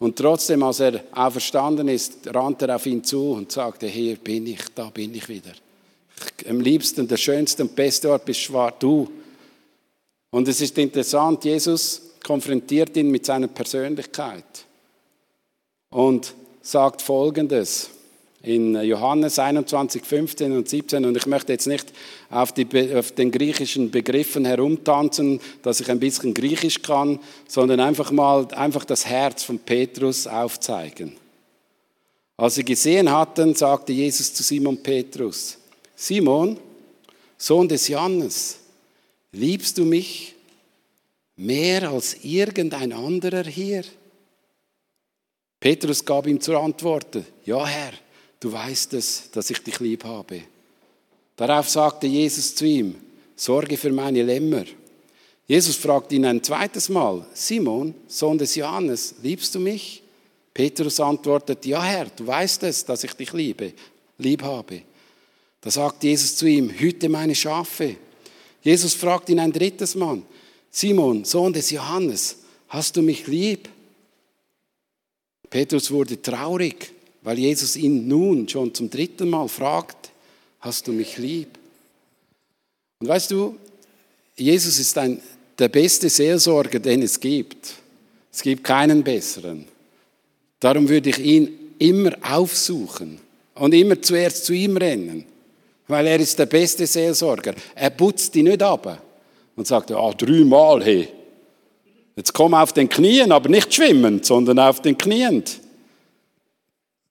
Und 0.00 0.16
trotzdem, 0.16 0.62
als 0.62 0.80
er 0.80 1.04
auferstanden 1.12 1.86
ist, 1.88 2.34
rannte 2.34 2.66
er 2.66 2.76
auf 2.76 2.86
ihn 2.86 3.04
zu 3.04 3.32
und 3.32 3.52
sagte, 3.52 3.86
hier 3.86 4.16
bin 4.16 4.46
ich, 4.46 4.60
da 4.74 4.88
bin 4.88 5.14
ich 5.14 5.28
wieder. 5.28 5.52
Am 6.48 6.60
liebsten, 6.60 7.06
der 7.06 7.18
schönste 7.18 7.62
und 7.62 7.76
beste 7.76 8.10
Ort 8.10 8.24
bist 8.24 8.50
du. 8.78 9.10
Und 10.30 10.48
es 10.48 10.60
ist 10.62 10.78
interessant, 10.78 11.44
Jesus 11.44 12.00
konfrontiert 12.24 12.96
ihn 12.96 13.10
mit 13.10 13.26
seiner 13.26 13.48
Persönlichkeit. 13.48 14.64
Und 15.90 16.34
sagt 16.62 17.02
Folgendes 17.02 17.90
in 18.42 18.74
Johannes 18.82 19.38
21, 19.38 20.04
15 20.04 20.52
und 20.52 20.68
17. 20.68 21.04
Und 21.04 21.16
ich 21.16 21.26
möchte 21.26 21.52
jetzt 21.52 21.66
nicht 21.66 21.92
auf, 22.30 22.52
die, 22.52 22.66
auf, 22.94 23.12
den 23.12 23.30
griechischen 23.30 23.90
Begriffen 23.90 24.44
herumtanzen, 24.44 25.40
dass 25.62 25.80
ich 25.80 25.90
ein 25.90 26.00
bisschen 26.00 26.32
Griechisch 26.32 26.80
kann, 26.80 27.18
sondern 27.46 27.80
einfach 27.80 28.10
mal 28.10 28.46
einfach 28.54 28.84
das 28.84 29.04
Herz 29.04 29.42
von 29.42 29.58
Petrus 29.58 30.26
aufzeigen. 30.26 31.16
Als 32.36 32.54
sie 32.54 32.64
gesehen 32.64 33.12
hatten, 33.12 33.54
sagte 33.54 33.92
Jesus 33.92 34.32
zu 34.32 34.42
Simon 34.42 34.82
Petrus, 34.82 35.58
Simon, 35.94 36.56
Sohn 37.36 37.68
des 37.68 37.88
Johannes, 37.88 38.58
liebst 39.32 39.76
du 39.76 39.84
mich 39.84 40.34
mehr 41.36 41.90
als 41.90 42.16
irgendein 42.24 42.94
anderer 42.94 43.44
hier? 43.44 43.82
Petrus 45.58 46.02
gab 46.02 46.26
ihm 46.26 46.40
zur 46.40 46.58
Antwort, 46.58 47.18
ja 47.44 47.66
Herr, 47.66 47.92
du 48.40 48.50
weißt 48.50 48.94
es, 48.94 49.30
dass 49.30 49.50
ich 49.50 49.62
dich 49.62 49.78
lieb 49.80 50.04
habe. 50.04 50.42
Darauf 51.36 51.68
sagte 51.68 52.06
Jesus 52.06 52.54
zu 52.54 52.66
ihm, 52.66 52.96
sorge 53.36 53.76
für 53.76 53.92
meine 53.92 54.22
Lämmer. 54.22 54.64
Jesus 55.46 55.76
fragte 55.76 56.14
ihn 56.14 56.24
ein 56.24 56.42
zweites 56.42 56.88
Mal, 56.88 57.26
Simon, 57.32 57.94
Sohn 58.06 58.38
des 58.38 58.54
Johannes, 58.54 59.16
liebst 59.22 59.54
du 59.54 59.60
mich? 59.60 60.02
Petrus 60.52 61.00
antwortet, 61.00 61.64
ja 61.66 61.82
Herr, 61.82 62.06
du 62.06 62.26
weißt 62.26 62.62
es, 62.64 62.84
dass 62.84 63.04
ich 63.04 63.12
dich 63.14 63.32
liebe, 63.32 63.72
lieb 64.18 64.42
habe. 64.42 64.82
Da 65.60 65.70
sagt 65.70 66.04
Jesus 66.04 66.36
zu 66.36 66.46
ihm, 66.46 66.70
hüte 66.70 67.08
meine 67.08 67.34
Schafe. 67.34 67.96
Jesus 68.62 68.94
fragt 68.94 69.28
ihn 69.28 69.40
ein 69.40 69.52
drittes 69.52 69.94
Mal, 69.94 70.22
Simon, 70.70 71.24
Sohn 71.24 71.52
des 71.52 71.70
Johannes, 71.70 72.36
hast 72.68 72.96
du 72.96 73.02
mich 73.02 73.26
lieb? 73.26 73.68
Petrus 75.48 75.90
wurde 75.90 76.20
traurig, 76.20 76.92
weil 77.22 77.38
Jesus 77.38 77.76
ihn 77.76 78.08
nun 78.08 78.48
schon 78.48 78.74
zum 78.74 78.90
dritten 78.90 79.28
Mal 79.28 79.48
fragt, 79.48 80.10
hast 80.60 80.86
du 80.86 80.92
mich 80.92 81.18
lieb? 81.18 81.48
Und 83.00 83.08
weißt 83.08 83.30
du, 83.30 83.56
Jesus 84.36 84.78
ist 84.78 84.96
ein, 84.98 85.20
der 85.58 85.68
beste 85.68 86.08
Seelsorger, 86.08 86.78
den 86.78 87.02
es 87.02 87.18
gibt. 87.20 87.74
Es 88.32 88.42
gibt 88.42 88.64
keinen 88.64 89.02
besseren. 89.02 89.66
Darum 90.58 90.88
würde 90.88 91.10
ich 91.10 91.18
ihn 91.18 91.50
immer 91.78 92.12
aufsuchen 92.22 93.18
und 93.54 93.74
immer 93.74 94.00
zuerst 94.00 94.44
zu 94.44 94.52
ihm 94.52 94.76
rennen, 94.76 95.24
weil 95.88 96.06
er 96.06 96.20
ist 96.20 96.38
der 96.38 96.46
beste 96.46 96.86
Seelsorger. 96.86 97.54
Er 97.74 97.90
putzt 97.90 98.34
die 98.34 98.42
nicht 98.42 98.62
ab 98.62 99.02
und 99.56 99.66
sagt, 99.66 99.90
ah, 99.92 100.12
dreimal, 100.12 100.84
hey, 100.84 101.08
Jetzt 102.20 102.34
komm 102.34 102.52
auf 102.52 102.74
den 102.74 102.86
Knien, 102.86 103.32
aber 103.32 103.48
nicht 103.48 103.72
schwimmend, 103.72 104.26
sondern 104.26 104.58
auf 104.58 104.82
den 104.82 104.98
Knien. 104.98 105.42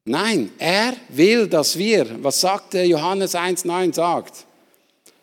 Nein, 0.10 0.52
er 0.58 0.96
will, 1.10 1.46
dass 1.46 1.78
wir, 1.78 2.24
was 2.24 2.42
sagt 2.42 2.74
Johannes 2.74 3.36
1,9 3.36 3.94
sagt, 3.94 4.44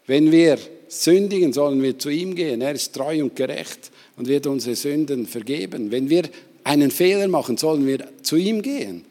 wenn 0.06 0.30
wir 0.30 0.60
sündigen, 0.86 1.52
sollen 1.52 1.82
wir 1.82 1.98
zu 1.98 2.08
ihm 2.08 2.36
gehen. 2.36 2.60
Er 2.60 2.70
ist 2.70 2.94
treu 2.94 3.20
und 3.20 3.34
gerecht 3.34 3.90
und 4.16 4.28
wird 4.28 4.46
unsere 4.46 4.76
Sünden 4.76 5.26
vergeben. 5.26 5.90
Wenn 5.90 6.08
wir 6.08 6.28
einen 6.62 6.92
Fehler 6.92 7.26
machen, 7.26 7.56
sollen 7.56 7.84
wir 7.84 8.06
zu 8.22 8.36
ihm 8.36 8.62
gehen. 8.62 9.04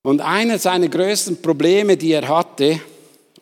Und 0.00 0.22
eines 0.22 0.62
seiner 0.62 0.88
größten 0.88 1.42
Probleme, 1.42 1.98
die 1.98 2.12
er 2.12 2.26
hatte, 2.26 2.80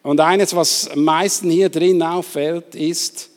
und 0.02 0.18
eines, 0.18 0.56
was 0.56 0.88
am 0.88 1.04
meisten 1.04 1.50
hier 1.50 1.68
drin 1.68 2.02
auffällt, 2.02 2.74
ist, 2.74 3.30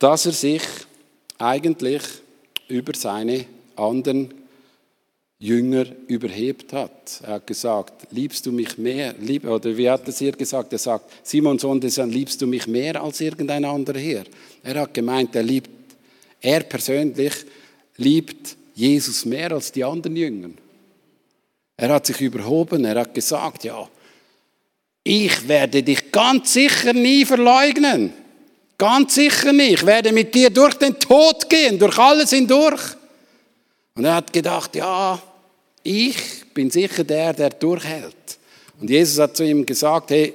dass 0.00 0.26
er 0.26 0.32
sich 0.32 0.62
eigentlich 1.38 2.02
über 2.66 2.92
seine 2.96 3.44
anderen 3.76 4.45
Jünger 5.38 5.84
überhebt 6.06 6.72
hat. 6.72 7.20
Er 7.22 7.34
hat 7.34 7.46
gesagt, 7.46 8.06
liebst 8.10 8.46
du 8.46 8.52
mich 8.52 8.78
mehr, 8.78 9.14
lieb, 9.20 9.44
oder 9.44 9.76
wie 9.76 9.90
hat 9.90 10.08
es 10.08 10.18
hier 10.18 10.32
gesagt? 10.32 10.72
Er 10.72 10.78
sagt, 10.78 11.10
Simon 11.22 11.58
Sohn 11.58 11.80
des 11.80 11.98
Herrn, 11.98 12.10
liebst 12.10 12.40
du 12.40 12.46
mich 12.46 12.66
mehr 12.66 13.02
als 13.02 13.20
irgendein 13.20 13.64
anderer 13.64 13.98
hier? 13.98 14.24
Er 14.62 14.80
hat 14.80 14.94
gemeint, 14.94 15.36
er 15.36 15.42
liebt, 15.42 15.70
er 16.40 16.60
persönlich 16.60 17.34
liebt 17.96 18.56
Jesus 18.74 19.24
mehr 19.24 19.52
als 19.52 19.72
die 19.72 19.84
anderen 19.84 20.16
Jünger. 20.16 20.50
Er 21.76 21.90
hat 21.90 22.06
sich 22.06 22.20
überhoben, 22.22 22.84
er 22.86 23.00
hat 23.00 23.12
gesagt, 23.12 23.64
ja, 23.64 23.86
ich 25.04 25.46
werde 25.46 25.82
dich 25.82 26.10
ganz 26.10 26.54
sicher 26.54 26.92
nie 26.92 27.24
verleugnen. 27.24 28.12
Ganz 28.78 29.14
sicher 29.14 29.52
nicht. 29.52 29.74
Ich 29.74 29.86
werde 29.86 30.12
mit 30.12 30.34
dir 30.34 30.50
durch 30.50 30.74
den 30.74 30.98
Tod 30.98 31.48
gehen, 31.48 31.78
durch 31.78 31.96
alles 31.98 32.30
hindurch. 32.30 32.96
Und 33.94 34.04
er 34.04 34.16
hat 34.16 34.32
gedacht, 34.32 34.74
ja, 34.74 35.22
ich 35.86 36.16
bin 36.52 36.70
sicher 36.70 37.04
der, 37.04 37.32
der 37.32 37.50
durchhält. 37.50 38.38
Und 38.80 38.90
Jesus 38.90 39.18
hat 39.18 39.36
zu 39.36 39.44
ihm 39.44 39.64
gesagt, 39.64 40.10
hey, 40.10 40.34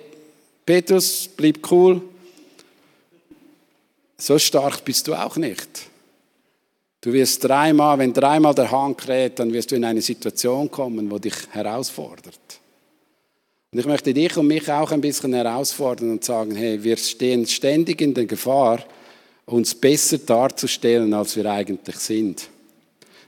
Petrus, 0.65 1.29
bleib 1.35 1.59
cool. 1.71 2.01
So 4.17 4.39
stark 4.39 4.85
bist 4.85 5.07
du 5.07 5.13
auch 5.13 5.35
nicht. 5.35 5.67
Du 7.01 7.11
wirst 7.11 7.43
dreimal, 7.43 7.97
wenn 7.97 8.13
dreimal 8.13 8.53
der 8.53 8.69
Hahn 8.69 8.95
kräht, 8.95 9.39
dann 9.39 9.51
wirst 9.51 9.71
du 9.71 9.75
in 9.75 9.83
eine 9.83 10.01
Situation 10.01 10.69
kommen, 10.69 11.09
wo 11.09 11.17
dich 11.17 11.33
herausfordert. 11.49 12.39
Und 13.71 13.79
ich 13.79 13.85
möchte 13.85 14.13
dich 14.13 14.37
und 14.37 14.47
mich 14.47 14.69
auch 14.69 14.91
ein 14.91 15.01
bisschen 15.01 15.33
herausfordern 15.33 16.11
und 16.11 16.23
sagen, 16.23 16.55
hey, 16.55 16.83
wir 16.83 16.97
stehen 16.97 17.47
ständig 17.47 18.01
in 18.01 18.13
der 18.13 18.25
Gefahr, 18.25 18.83
uns 19.45 19.73
besser 19.73 20.19
darzustellen, 20.19 21.13
als 21.13 21.35
wir 21.35 21.45
eigentlich 21.45 21.95
sind. 21.95 22.49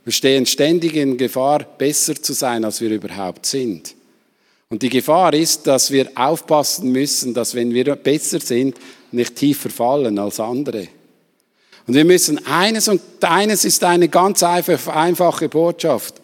Wir 0.03 0.13
stehen 0.13 0.45
ständig 0.45 0.95
in 0.95 1.17
Gefahr, 1.17 1.59
besser 1.77 2.15
zu 2.21 2.33
sein, 2.33 2.65
als 2.65 2.81
wir 2.81 2.89
überhaupt 2.89 3.45
sind. 3.45 3.95
Und 4.69 4.81
die 4.81 4.89
Gefahr 4.89 5.33
ist, 5.33 5.67
dass 5.67 5.91
wir 5.91 6.09
aufpassen 6.15 6.91
müssen, 6.91 7.33
dass 7.33 7.55
wenn 7.55 7.73
wir 7.73 7.95
besser 7.95 8.39
sind, 8.39 8.75
nicht 9.11 9.35
tiefer 9.35 9.69
fallen 9.69 10.17
als 10.19 10.39
andere. 10.39 10.87
Und 11.85 11.93
wir 11.93 12.05
müssen 12.05 12.45
eines, 12.47 12.87
und 12.87 13.01
eines 13.21 13.65
ist 13.65 13.83
eine 13.83 14.09
ganz 14.09 14.41
einfache 14.41 15.49
Botschaft. 15.49 16.15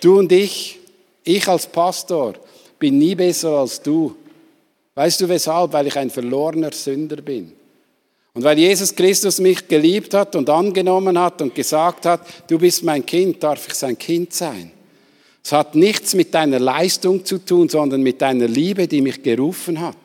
Du 0.00 0.18
und 0.18 0.30
ich, 0.30 0.78
ich 1.24 1.48
als 1.48 1.66
Pastor, 1.66 2.34
bin 2.78 2.98
nie 2.98 3.14
besser 3.14 3.50
als 3.50 3.80
du. 3.80 4.14
Weißt 4.94 5.20
du 5.20 5.28
weshalb? 5.28 5.72
Weil 5.72 5.86
ich 5.86 5.96
ein 5.96 6.10
verlorener 6.10 6.72
Sünder 6.72 7.16
bin. 7.16 7.52
Und 8.36 8.44
weil 8.44 8.58
Jesus 8.58 8.94
Christus 8.94 9.40
mich 9.40 9.66
geliebt 9.66 10.12
hat 10.12 10.36
und 10.36 10.50
angenommen 10.50 11.18
hat 11.18 11.40
und 11.40 11.54
gesagt 11.54 12.04
hat, 12.04 12.20
du 12.46 12.58
bist 12.58 12.84
mein 12.84 13.06
Kind, 13.06 13.42
darf 13.42 13.66
ich 13.66 13.72
sein 13.72 13.96
Kind 13.96 14.34
sein. 14.34 14.70
Es 15.42 15.52
hat 15.52 15.74
nichts 15.74 16.14
mit 16.14 16.34
deiner 16.34 16.58
Leistung 16.58 17.24
zu 17.24 17.38
tun, 17.38 17.70
sondern 17.70 18.02
mit 18.02 18.20
deiner 18.20 18.46
Liebe, 18.46 18.86
die 18.86 19.00
mich 19.00 19.22
gerufen 19.22 19.80
hat. 19.80 19.96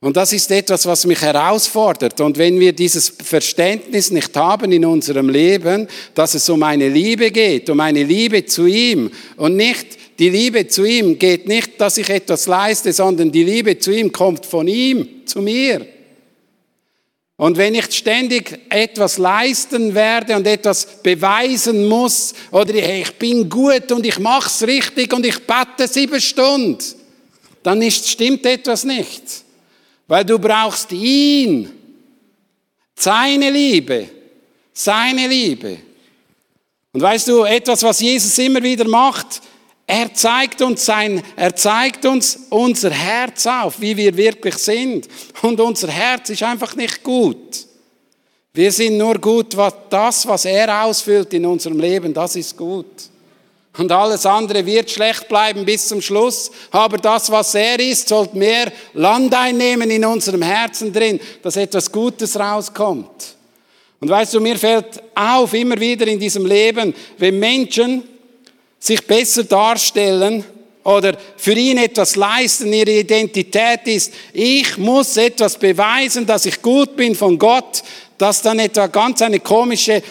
Und 0.00 0.16
das 0.16 0.32
ist 0.32 0.50
etwas, 0.50 0.84
was 0.84 1.06
mich 1.06 1.20
herausfordert. 1.20 2.20
Und 2.20 2.38
wenn 2.38 2.58
wir 2.58 2.72
dieses 2.72 3.08
Verständnis 3.08 4.10
nicht 4.10 4.36
haben 4.36 4.72
in 4.72 4.84
unserem 4.84 5.28
Leben, 5.28 5.86
dass 6.12 6.34
es 6.34 6.48
um 6.48 6.64
eine 6.64 6.88
Liebe 6.88 7.30
geht, 7.30 7.70
um 7.70 7.78
eine 7.78 8.02
Liebe 8.02 8.46
zu 8.46 8.66
ihm 8.66 9.12
und 9.36 9.54
nicht 9.54 10.18
die 10.18 10.30
Liebe 10.30 10.66
zu 10.66 10.84
ihm 10.84 11.20
geht 11.20 11.46
nicht, 11.46 11.80
dass 11.80 11.98
ich 11.98 12.10
etwas 12.10 12.48
leiste, 12.48 12.92
sondern 12.92 13.30
die 13.30 13.44
Liebe 13.44 13.78
zu 13.78 13.92
ihm 13.92 14.10
kommt 14.10 14.44
von 14.44 14.66
ihm 14.66 15.24
zu 15.24 15.40
mir. 15.40 15.86
Und 17.38 17.58
wenn 17.58 17.74
ich 17.74 17.92
ständig 17.92 18.58
etwas 18.70 19.18
leisten 19.18 19.94
werde 19.94 20.36
und 20.36 20.46
etwas 20.46 21.02
beweisen 21.02 21.86
muss, 21.86 22.32
oder 22.50 22.74
ich 22.74 23.12
bin 23.18 23.48
gut 23.48 23.92
und 23.92 24.06
ich 24.06 24.18
mach's 24.18 24.62
richtig 24.62 25.12
und 25.12 25.26
ich 25.26 25.38
bete 25.46 25.86
sieben 25.86 26.20
Stunden, 26.20 26.78
dann 27.62 27.82
ist, 27.82 28.08
stimmt 28.08 28.46
etwas 28.46 28.84
nicht. 28.84 29.22
Weil 30.08 30.24
du 30.24 30.38
brauchst 30.38 30.92
ihn, 30.92 31.70
seine 32.94 33.50
Liebe, 33.50 34.08
seine 34.72 35.26
Liebe. 35.26 35.78
Und 36.92 37.02
weißt 37.02 37.28
du, 37.28 37.44
etwas, 37.44 37.82
was 37.82 38.00
Jesus 38.00 38.38
immer 38.38 38.62
wieder 38.62 38.88
macht, 38.88 39.42
er 39.86 40.12
zeigt 40.12 40.60
uns 40.62 40.84
sein, 40.84 41.22
er 41.36 41.54
zeigt 41.54 42.04
uns 42.06 42.46
unser 42.50 42.90
Herz 42.90 43.46
auf, 43.46 43.80
wie 43.80 43.96
wir 43.96 44.16
wirklich 44.16 44.56
sind. 44.56 45.06
Und 45.42 45.60
unser 45.60 45.88
Herz 45.88 46.28
ist 46.30 46.42
einfach 46.42 46.74
nicht 46.74 47.04
gut. 47.04 47.66
Wir 48.52 48.72
sind 48.72 48.96
nur 48.96 49.14
gut, 49.18 49.56
was 49.56 49.74
das, 49.88 50.26
was 50.26 50.44
er 50.44 50.84
ausfüllt 50.84 51.32
in 51.34 51.46
unserem 51.46 51.78
Leben, 51.78 52.12
das 52.12 52.34
ist 52.34 52.56
gut. 52.56 52.86
Und 53.78 53.92
alles 53.92 54.24
andere 54.24 54.64
wird 54.64 54.90
schlecht 54.90 55.28
bleiben 55.28 55.64
bis 55.64 55.86
zum 55.86 56.00
Schluss. 56.00 56.50
Aber 56.70 56.96
das, 56.96 57.30
was 57.30 57.54
er 57.54 57.78
ist, 57.78 58.08
sollte 58.08 58.36
mehr 58.36 58.72
Land 58.94 59.34
einnehmen 59.34 59.90
in 59.90 60.04
unserem 60.04 60.42
Herzen 60.42 60.92
drin, 60.92 61.20
dass 61.42 61.56
etwas 61.56 61.92
Gutes 61.92 62.38
rauskommt. 62.38 63.36
Und 64.00 64.08
weißt 64.08 64.34
du, 64.34 64.40
mir 64.40 64.58
fällt 64.58 65.02
auf 65.14 65.52
immer 65.54 65.78
wieder 65.78 66.06
in 66.06 66.18
diesem 66.18 66.46
Leben, 66.46 66.94
wenn 67.18 67.38
Menschen 67.38 68.04
sich 68.78 69.06
besser 69.06 69.44
darstellen 69.44 70.44
oder 70.84 71.16
für 71.36 71.52
ihn 71.52 71.78
etwas 71.78 72.14
leisten, 72.14 72.72
ihre 72.72 72.92
Identität 72.92 73.86
ist, 73.86 74.12
ich 74.32 74.78
muss 74.78 75.16
etwas 75.16 75.58
beweisen, 75.58 76.24
dass 76.24 76.46
ich 76.46 76.62
gut 76.62 76.96
bin 76.96 77.14
von 77.14 77.36
Gott, 77.38 77.82
dass 78.16 78.42
dann 78.42 78.60
etwa 78.60 78.86
ganz 78.86 79.20
eine 79.22 79.40
komische 79.40 80.02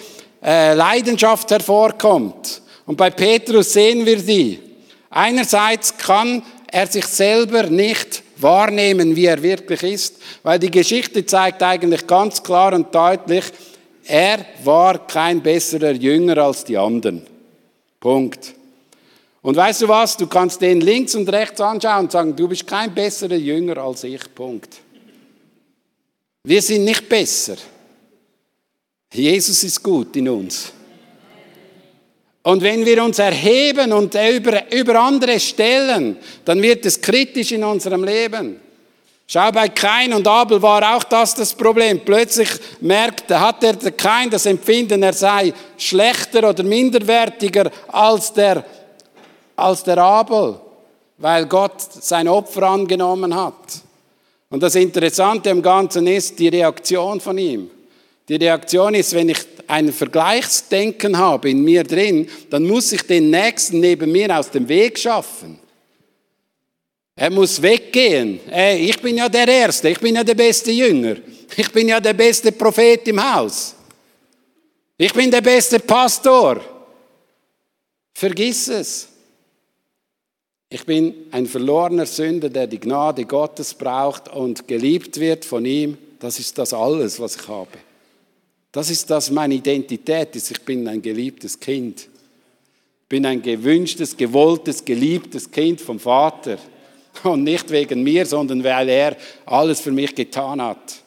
äh, 0.44 0.74
Leidenschaft 0.74 1.50
hervorkommt. 1.50 2.62
Und 2.86 2.98
bei 2.98 3.10
Petrus 3.10 3.74
sehen 3.74 4.06
wir 4.06 4.18
die. 4.18 4.60
Einerseits 5.10 5.98
kann 5.98 6.44
er 6.68 6.88
sich 6.88 7.06
selber 7.06 7.64
nicht 7.64 8.22
wahrnehmen, 8.38 9.16
wie 9.16 9.26
er 9.26 9.42
wirklich 9.42 9.82
ist, 9.84 10.16
weil 10.44 10.60
die 10.60 10.70
Geschichte 10.70 11.26
zeigt 11.26 11.64
eigentlich 11.64 12.06
ganz 12.06 12.44
klar 12.44 12.74
und 12.74 12.94
deutlich, 12.94 13.46
er 14.06 14.46
war 14.64 15.08
kein 15.08 15.42
besserer 15.42 15.92
Jünger 15.92 16.38
als 16.40 16.66
die 16.66 16.78
anderen. 16.78 17.26
Punkt. 18.06 18.54
Und 19.42 19.56
weißt 19.56 19.82
du 19.82 19.88
was? 19.88 20.16
Du 20.16 20.28
kannst 20.28 20.62
den 20.62 20.80
links 20.80 21.16
und 21.16 21.28
rechts 21.28 21.60
anschauen 21.60 22.02
und 22.02 22.12
sagen, 22.12 22.36
du 22.36 22.48
bist 22.48 22.68
kein 22.68 22.94
besserer 22.94 23.34
Jünger 23.34 23.80
als 23.80 24.04
ich. 24.04 24.22
Punkt. 24.36 24.76
Wir 26.44 26.62
sind 26.62 26.84
nicht 26.84 27.10
besser. 27.10 27.56
Jesus 29.12 29.64
ist 29.64 29.82
gut 29.82 30.16
in 30.18 30.30
uns. 30.30 30.72
Und 32.44 32.62
wenn 32.62 32.86
wir 32.86 33.04
uns 33.04 33.18
erheben 33.18 33.92
und 33.92 34.14
über, 34.14 34.72
über 34.72 35.00
andere 35.00 35.40
stellen, 35.40 36.18
dann 36.46 36.62
wird 36.62 36.86
es 36.86 37.02
kritisch 37.02 37.54
in 37.54 37.64
unserem 37.64 38.04
Leben. 38.04 38.60
Schau, 39.28 39.52
bei 39.52 39.70
Kain 39.70 40.14
und 40.14 40.28
Abel 40.28 40.62
war 40.62 40.96
auch 40.96 41.04
das 41.04 41.34
das 41.34 41.54
Problem. 41.54 42.02
Plötzlich 42.06 42.50
merkte, 42.80 43.40
hat 43.40 43.64
der 43.64 43.76
Kain 43.92 44.30
das 44.30 44.46
Empfinden, 44.46 45.02
er 45.02 45.14
sei 45.14 45.52
schlechter 45.78 46.48
oder 46.48 46.64
minderwertiger 46.64 47.72
als 47.88 48.32
der, 48.34 48.64
als 49.56 49.84
der 49.84 49.98
Abel, 49.98 50.60
weil 51.18 51.48
Gott 51.48 51.82
sein 51.82 52.28
Opfer 52.28 52.64
angenommen 52.64 53.36
hat. 53.36 53.82
Und 54.50 54.62
das 54.62 54.76
Interessante 54.76 55.50
am 55.50 55.62
Ganzen 55.62 56.06
ist 56.06 56.38
die 56.38 56.50
Reaktion 56.50 57.20
von 57.20 57.38
ihm. 57.38 57.72
Die 58.30 58.36
Reaktion 58.36 58.94
ist, 58.94 59.14
wenn 59.14 59.30
ich 59.30 59.40
ein 59.68 59.92
Vergleichsdenken 59.92 61.18
habe 61.18 61.50
in 61.50 61.64
mir 61.64 61.84
drin, 61.84 62.30
dann 62.52 62.64
muss 62.64 62.92
ich 62.92 63.02
den 63.02 63.32
Nächsten 63.32 63.80
neben 63.80 64.12
mir 64.12 64.38
aus 64.38 64.52
dem 64.52 64.68
Weg 64.68 65.00
schaffen. 65.00 65.60
Er 67.16 67.30
muss 67.30 67.62
weggehen. 67.62 68.40
Ey, 68.50 68.90
ich 68.90 69.02
bin 69.02 69.18
ja 69.18 69.30
der 69.30 69.48
Erste, 69.48 69.90
ich 69.90 70.00
bin 70.00 70.16
ja 70.16 70.24
der 70.24 70.36
beste 70.36 70.72
Jünger. 70.72 71.16
Ich 71.56 71.72
bin 71.72 71.88
ja 71.88 72.00
der 72.00 72.14
beste 72.14 72.52
Prophet 72.52 73.08
im 73.08 73.34
Haus. 73.34 73.76
Ich 74.98 75.14
bin 75.14 75.32
der 75.32 75.42
beste 75.42 75.80
Pastor. 75.80 76.62
Vergiss 78.14 78.68
es. 78.68 79.08
Ich 80.70 80.86
bin 80.86 81.14
ein 81.32 81.46
verlorener 81.46 82.06
Sünder, 82.06 82.50
der 82.50 82.68
die 82.68 82.80
Gnade 82.80 83.24
Gottes 83.24 83.74
braucht 83.74 84.28
und 84.30 84.68
geliebt 84.68 85.18
wird 85.20 85.46
von 85.46 85.64
ihm. 85.64 85.98
Das 86.20 86.40
ist 86.40 86.58
das 86.58 86.74
alles, 86.74 87.20
was 87.20 87.38
ich 87.38 87.48
habe. 87.48 87.78
Das 88.72 88.90
ist 88.90 89.10
das, 89.10 89.32
meine 89.32 89.54
Identität 89.54 90.36
ist. 90.36 90.52
Ich 90.52 90.62
bin 90.62 90.86
ein 90.88 91.02
geliebtes 91.02 91.58
Kind. 91.58 92.10
Ich 93.04 93.08
bin 93.08 93.26
ein 93.26 93.42
gewünschtes, 93.42 94.18
gewolltes, 94.18 94.84
geliebtes 94.84 95.50
Kind 95.50 95.80
vom 95.80 96.00
Vater. 96.00 96.58
Und 97.24 97.44
nicht 97.44 97.70
wegen 97.72 98.04
mir, 98.04 98.26
sondern 98.26 98.64
weil 98.64 98.90
er 98.90 99.18
alles 99.46 99.80
für 99.82 99.92
mich 99.92 100.14
getan 100.14 100.62
hat. 100.62 101.06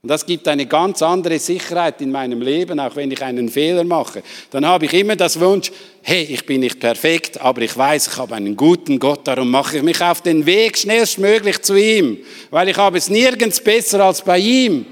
Und 0.00 0.10
das 0.10 0.24
gibt 0.24 0.46
eine 0.46 0.66
ganz 0.66 1.02
andere 1.02 1.40
Sicherheit 1.40 2.00
in 2.00 2.12
meinem 2.12 2.40
Leben, 2.40 2.78
auch 2.78 2.94
wenn 2.94 3.10
ich 3.10 3.20
einen 3.20 3.48
Fehler 3.48 3.82
mache. 3.82 4.22
Dann 4.50 4.64
habe 4.64 4.84
ich 4.84 4.94
immer 4.94 5.16
das 5.16 5.40
Wunsch, 5.40 5.72
hey, 6.02 6.22
ich 6.22 6.46
bin 6.46 6.60
nicht 6.60 6.78
perfekt, 6.78 7.40
aber 7.40 7.62
ich 7.62 7.76
weiß, 7.76 8.06
ich 8.06 8.16
habe 8.16 8.36
einen 8.36 8.54
guten 8.54 9.00
Gott, 9.00 9.26
darum 9.26 9.50
mache 9.50 9.78
ich 9.78 9.82
mich 9.82 10.00
auf 10.00 10.22
den 10.22 10.46
Weg 10.46 10.78
schnellstmöglich 10.78 11.62
zu 11.62 11.74
ihm, 11.74 12.18
weil 12.50 12.68
ich 12.68 12.76
habe 12.76 12.96
es 12.96 13.10
nirgends 13.10 13.60
besser 13.60 14.04
als 14.04 14.22
bei 14.22 14.38
ihm. 14.38 14.86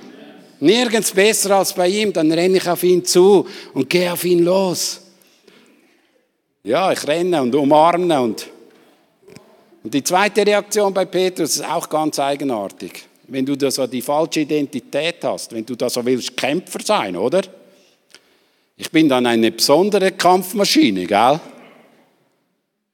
Nirgends 0.59 1.13
besser 1.13 1.57
als 1.59 1.73
bei 1.73 1.87
ihm, 1.87 2.13
dann 2.13 2.33
renne 2.33 2.57
ich 2.57 2.69
auf 2.69 2.83
ihn 2.83 3.05
zu 3.05 3.47
und 3.75 3.89
gehe 3.89 4.13
auf 4.13 4.25
ihn 4.25 4.45
los. 4.45 5.03
Ja, 6.65 6.91
ich 6.91 7.07
renne 7.07 7.43
und 7.43 7.55
umarme 7.55 8.21
und 8.21 8.49
und 9.87 9.95
die 9.95 10.03
zweite 10.03 10.45
Reaktion 10.45 10.93
bei 10.93 11.05
Petrus 11.05 11.59
ist 11.59 11.65
auch 11.65 11.89
ganz 11.89 12.19
eigenartig. 12.19 13.05
Wenn 13.29 13.47
du 13.47 13.55
da 13.55 13.71
so 13.71 13.87
die 13.87 14.03
falsche 14.03 14.41
Identität 14.41 15.23
hast, 15.23 15.53
wenn 15.53 15.65
du 15.65 15.77
da 15.77 15.89
so 15.89 16.05
willst, 16.05 16.37
Kämpfer 16.37 16.81
sein, 16.83 17.15
oder? 17.17 17.43
Ich 18.77 18.91
bin 18.91 19.09
dann 19.09 19.27
eine 19.27 19.53
besondere 19.53 20.11
Kampfmaschine, 20.11 21.07
gell? 21.07 21.39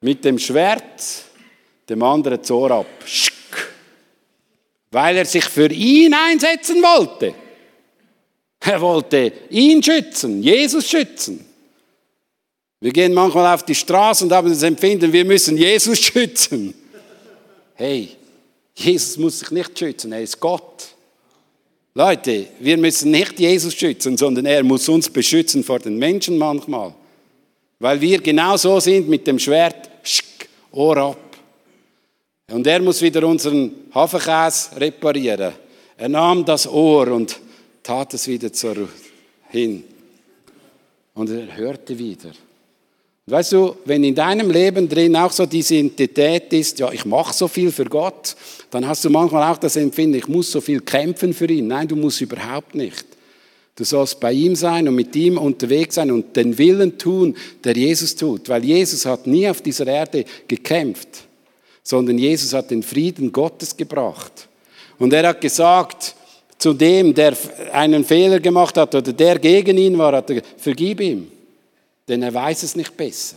Mit 0.02 0.22
dem 0.22 0.38
Schwert 0.38 1.02
dem 1.88 2.02
anderen 2.02 2.44
Zor 2.44 2.70
ab. 2.72 2.86
Weil 4.90 5.16
er 5.16 5.24
sich 5.24 5.46
für 5.46 5.72
ihn 5.72 6.12
einsetzen 6.12 6.82
wollte. 6.82 7.34
Er 8.60 8.78
wollte 8.82 9.32
ihn 9.48 9.82
schützen, 9.82 10.42
Jesus 10.42 10.90
schützen. 10.90 11.42
Wir 12.80 12.92
gehen 12.92 13.14
manchmal 13.14 13.54
auf 13.54 13.62
die 13.62 13.74
Straße 13.74 14.24
und 14.24 14.32
haben 14.32 14.50
das 14.50 14.62
Empfinden, 14.62 15.10
wir 15.10 15.24
müssen 15.24 15.56
Jesus 15.56 15.98
schützen. 16.02 16.74
Hey, 17.82 18.10
Jesus 18.76 19.18
muss 19.18 19.40
sich 19.40 19.50
nicht 19.50 19.76
schützen, 19.76 20.12
er 20.12 20.22
ist 20.22 20.38
Gott. 20.38 20.94
Leute, 21.94 22.46
wir 22.60 22.76
müssen 22.76 23.10
nicht 23.10 23.40
Jesus 23.40 23.74
schützen, 23.74 24.16
sondern 24.16 24.46
er 24.46 24.62
muss 24.62 24.88
uns 24.88 25.10
beschützen 25.10 25.64
vor 25.64 25.80
den 25.80 25.98
Menschen 25.98 26.38
manchmal. 26.38 26.94
Weil 27.80 28.00
wir 28.00 28.20
genau 28.20 28.56
so 28.56 28.78
sind 28.78 29.08
mit 29.08 29.26
dem 29.26 29.36
Schwert, 29.36 29.90
schk, 30.04 30.48
Ohr 30.70 30.96
ab. 30.96 31.36
Und 32.52 32.68
er 32.68 32.80
muss 32.80 33.02
wieder 33.02 33.26
unseren 33.26 33.72
Hafenkäse 33.92 34.80
reparieren. 34.80 35.52
Er 35.96 36.08
nahm 36.08 36.44
das 36.44 36.68
Ohr 36.68 37.08
und 37.08 37.36
tat 37.82 38.14
es 38.14 38.28
wieder 38.28 38.52
zur, 38.52 38.88
hin. 39.50 39.82
Und 41.14 41.30
er 41.30 41.56
hörte 41.56 41.98
wieder. 41.98 42.30
Weißt 43.26 43.52
du, 43.52 43.76
wenn 43.84 44.02
in 44.02 44.16
deinem 44.16 44.50
Leben 44.50 44.88
drin 44.88 45.14
auch 45.14 45.30
so 45.30 45.46
diese 45.46 45.76
Identität 45.76 46.52
ist, 46.52 46.80
ja, 46.80 46.90
ich 46.90 47.04
mache 47.04 47.32
so 47.32 47.46
viel 47.46 47.70
für 47.70 47.84
Gott, 47.84 48.34
dann 48.70 48.86
hast 48.86 49.04
du 49.04 49.10
manchmal 49.10 49.48
auch 49.48 49.58
das 49.58 49.76
Empfinden, 49.76 50.16
ich 50.16 50.26
muss 50.26 50.50
so 50.50 50.60
viel 50.60 50.80
kämpfen 50.80 51.32
für 51.32 51.46
ihn. 51.46 51.68
Nein, 51.68 51.86
du 51.86 51.94
musst 51.94 52.20
überhaupt 52.20 52.74
nicht. 52.74 53.06
Du 53.76 53.84
sollst 53.84 54.18
bei 54.18 54.32
ihm 54.32 54.56
sein 54.56 54.88
und 54.88 54.96
mit 54.96 55.14
ihm 55.14 55.38
unterwegs 55.38 55.94
sein 55.94 56.10
und 56.10 56.34
den 56.34 56.58
Willen 56.58 56.98
tun, 56.98 57.36
der 57.62 57.76
Jesus 57.76 58.16
tut. 58.16 58.48
Weil 58.48 58.64
Jesus 58.64 59.06
hat 59.06 59.26
nie 59.26 59.48
auf 59.48 59.62
dieser 59.62 59.86
Erde 59.86 60.24
gekämpft, 60.48 61.08
sondern 61.84 62.18
Jesus 62.18 62.52
hat 62.52 62.72
den 62.72 62.82
Frieden 62.82 63.30
Gottes 63.30 63.76
gebracht. 63.76 64.48
Und 64.98 65.12
er 65.12 65.28
hat 65.28 65.40
gesagt 65.40 66.16
zu 66.58 66.74
dem, 66.74 67.14
der 67.14 67.36
einen 67.72 68.04
Fehler 68.04 68.40
gemacht 68.40 68.76
hat 68.76 68.94
oder 68.96 69.12
der 69.12 69.38
gegen 69.38 69.78
ihn 69.78 69.96
war, 69.96 70.12
hat 70.12 70.28
er, 70.30 70.42
vergib 70.58 71.00
ihm 71.00 71.28
denn 72.12 72.22
er 72.22 72.34
weiß 72.34 72.62
es 72.62 72.76
nicht 72.76 72.94
besser. 72.94 73.36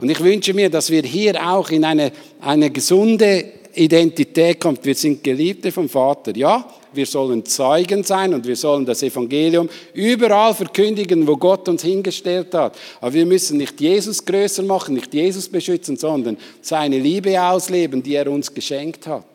Und 0.00 0.08
ich 0.08 0.20
wünsche 0.20 0.54
mir, 0.54 0.70
dass 0.70 0.88
wir 0.88 1.02
hier 1.02 1.34
auch 1.46 1.68
in 1.68 1.84
eine, 1.84 2.12
eine 2.40 2.70
gesunde 2.70 3.44
Identität 3.74 4.58
kommen. 4.58 4.78
Wir 4.82 4.94
sind 4.94 5.22
Geliebte 5.22 5.70
vom 5.70 5.86
Vater. 5.86 6.34
Ja, 6.34 6.66
wir 6.94 7.04
sollen 7.04 7.44
Zeugen 7.44 8.04
sein 8.04 8.32
und 8.32 8.46
wir 8.46 8.56
sollen 8.56 8.86
das 8.86 9.02
Evangelium 9.02 9.68
überall 9.92 10.54
verkündigen, 10.54 11.26
wo 11.26 11.36
Gott 11.36 11.68
uns 11.68 11.82
hingestellt 11.82 12.54
hat. 12.54 12.78
Aber 13.02 13.12
wir 13.12 13.26
müssen 13.26 13.58
nicht 13.58 13.78
Jesus 13.78 14.24
größer 14.24 14.62
machen, 14.62 14.94
nicht 14.94 15.12
Jesus 15.12 15.46
beschützen, 15.46 15.98
sondern 15.98 16.38
seine 16.62 16.98
Liebe 16.98 17.38
ausleben, 17.42 18.02
die 18.02 18.14
er 18.14 18.30
uns 18.30 18.54
geschenkt 18.54 19.06
hat. 19.06 19.26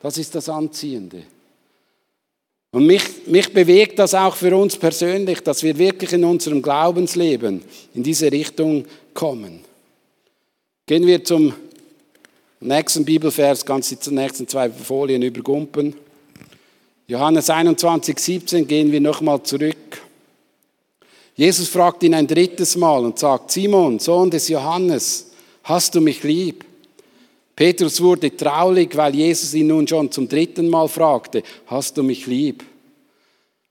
Das 0.00 0.16
ist 0.16 0.34
das 0.34 0.48
Anziehende. 0.48 1.24
Und 2.72 2.86
mich, 2.86 3.02
mich 3.26 3.52
bewegt 3.52 3.98
das 3.98 4.14
auch 4.14 4.34
für 4.34 4.56
uns 4.56 4.76
persönlich, 4.76 5.40
dass 5.40 5.62
wir 5.62 5.76
wirklich 5.76 6.14
in 6.14 6.24
unserem 6.24 6.62
Glaubensleben 6.62 7.62
in 7.94 8.02
diese 8.02 8.32
Richtung 8.32 8.86
kommen. 9.12 9.60
Gehen 10.86 11.06
wir 11.06 11.22
zum 11.22 11.52
nächsten 12.60 13.04
Bibelvers, 13.04 13.66
ganz 13.66 13.90
die 13.90 14.10
nächsten 14.10 14.48
zwei 14.48 14.70
Folien 14.70 15.20
übergumpen. 15.20 15.94
Johannes 17.06 17.50
21, 17.50 18.18
17 18.18 18.66
gehen 18.66 18.90
wir 18.90 19.02
nochmal 19.02 19.42
zurück. 19.42 20.00
Jesus 21.34 21.68
fragt 21.68 22.02
ihn 22.04 22.14
ein 22.14 22.26
drittes 22.26 22.76
Mal 22.76 23.04
und 23.04 23.18
sagt, 23.18 23.50
Simon, 23.50 23.98
Sohn 23.98 24.30
des 24.30 24.48
Johannes, 24.48 25.30
hast 25.64 25.94
du 25.94 26.00
mich 26.00 26.22
lieb? 26.22 26.64
Petrus 27.62 28.00
wurde 28.00 28.36
traurig, 28.36 28.96
weil 28.96 29.14
Jesus 29.14 29.54
ihn 29.54 29.68
nun 29.68 29.86
schon 29.86 30.10
zum 30.10 30.28
dritten 30.28 30.68
Mal 30.68 30.88
fragte, 30.88 31.44
hast 31.66 31.96
du 31.96 32.02
mich 32.02 32.26
lieb? 32.26 32.64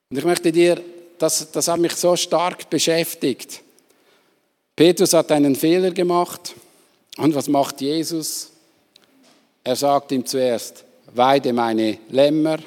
Und 0.09 0.17
ich 0.17 0.23
möchte 0.23 0.49
dir, 0.49 0.81
das, 1.17 1.51
das 1.51 1.67
hat 1.67 1.77
mich 1.77 1.91
so 1.97 2.15
stark 2.15 2.69
beschäftigt. 2.69 3.61
Petrus 4.77 5.11
hat 5.11 5.29
einen 5.33 5.57
Fehler 5.57 5.91
gemacht. 5.91 6.55
Und 7.17 7.35
was 7.35 7.49
macht 7.49 7.81
Jesus? 7.81 8.53
Er 9.61 9.75
sagt 9.75 10.13
ihm 10.13 10.25
zuerst, 10.25 10.85
weide 11.13 11.51
meine 11.51 11.97
Lämmer, 12.11 12.59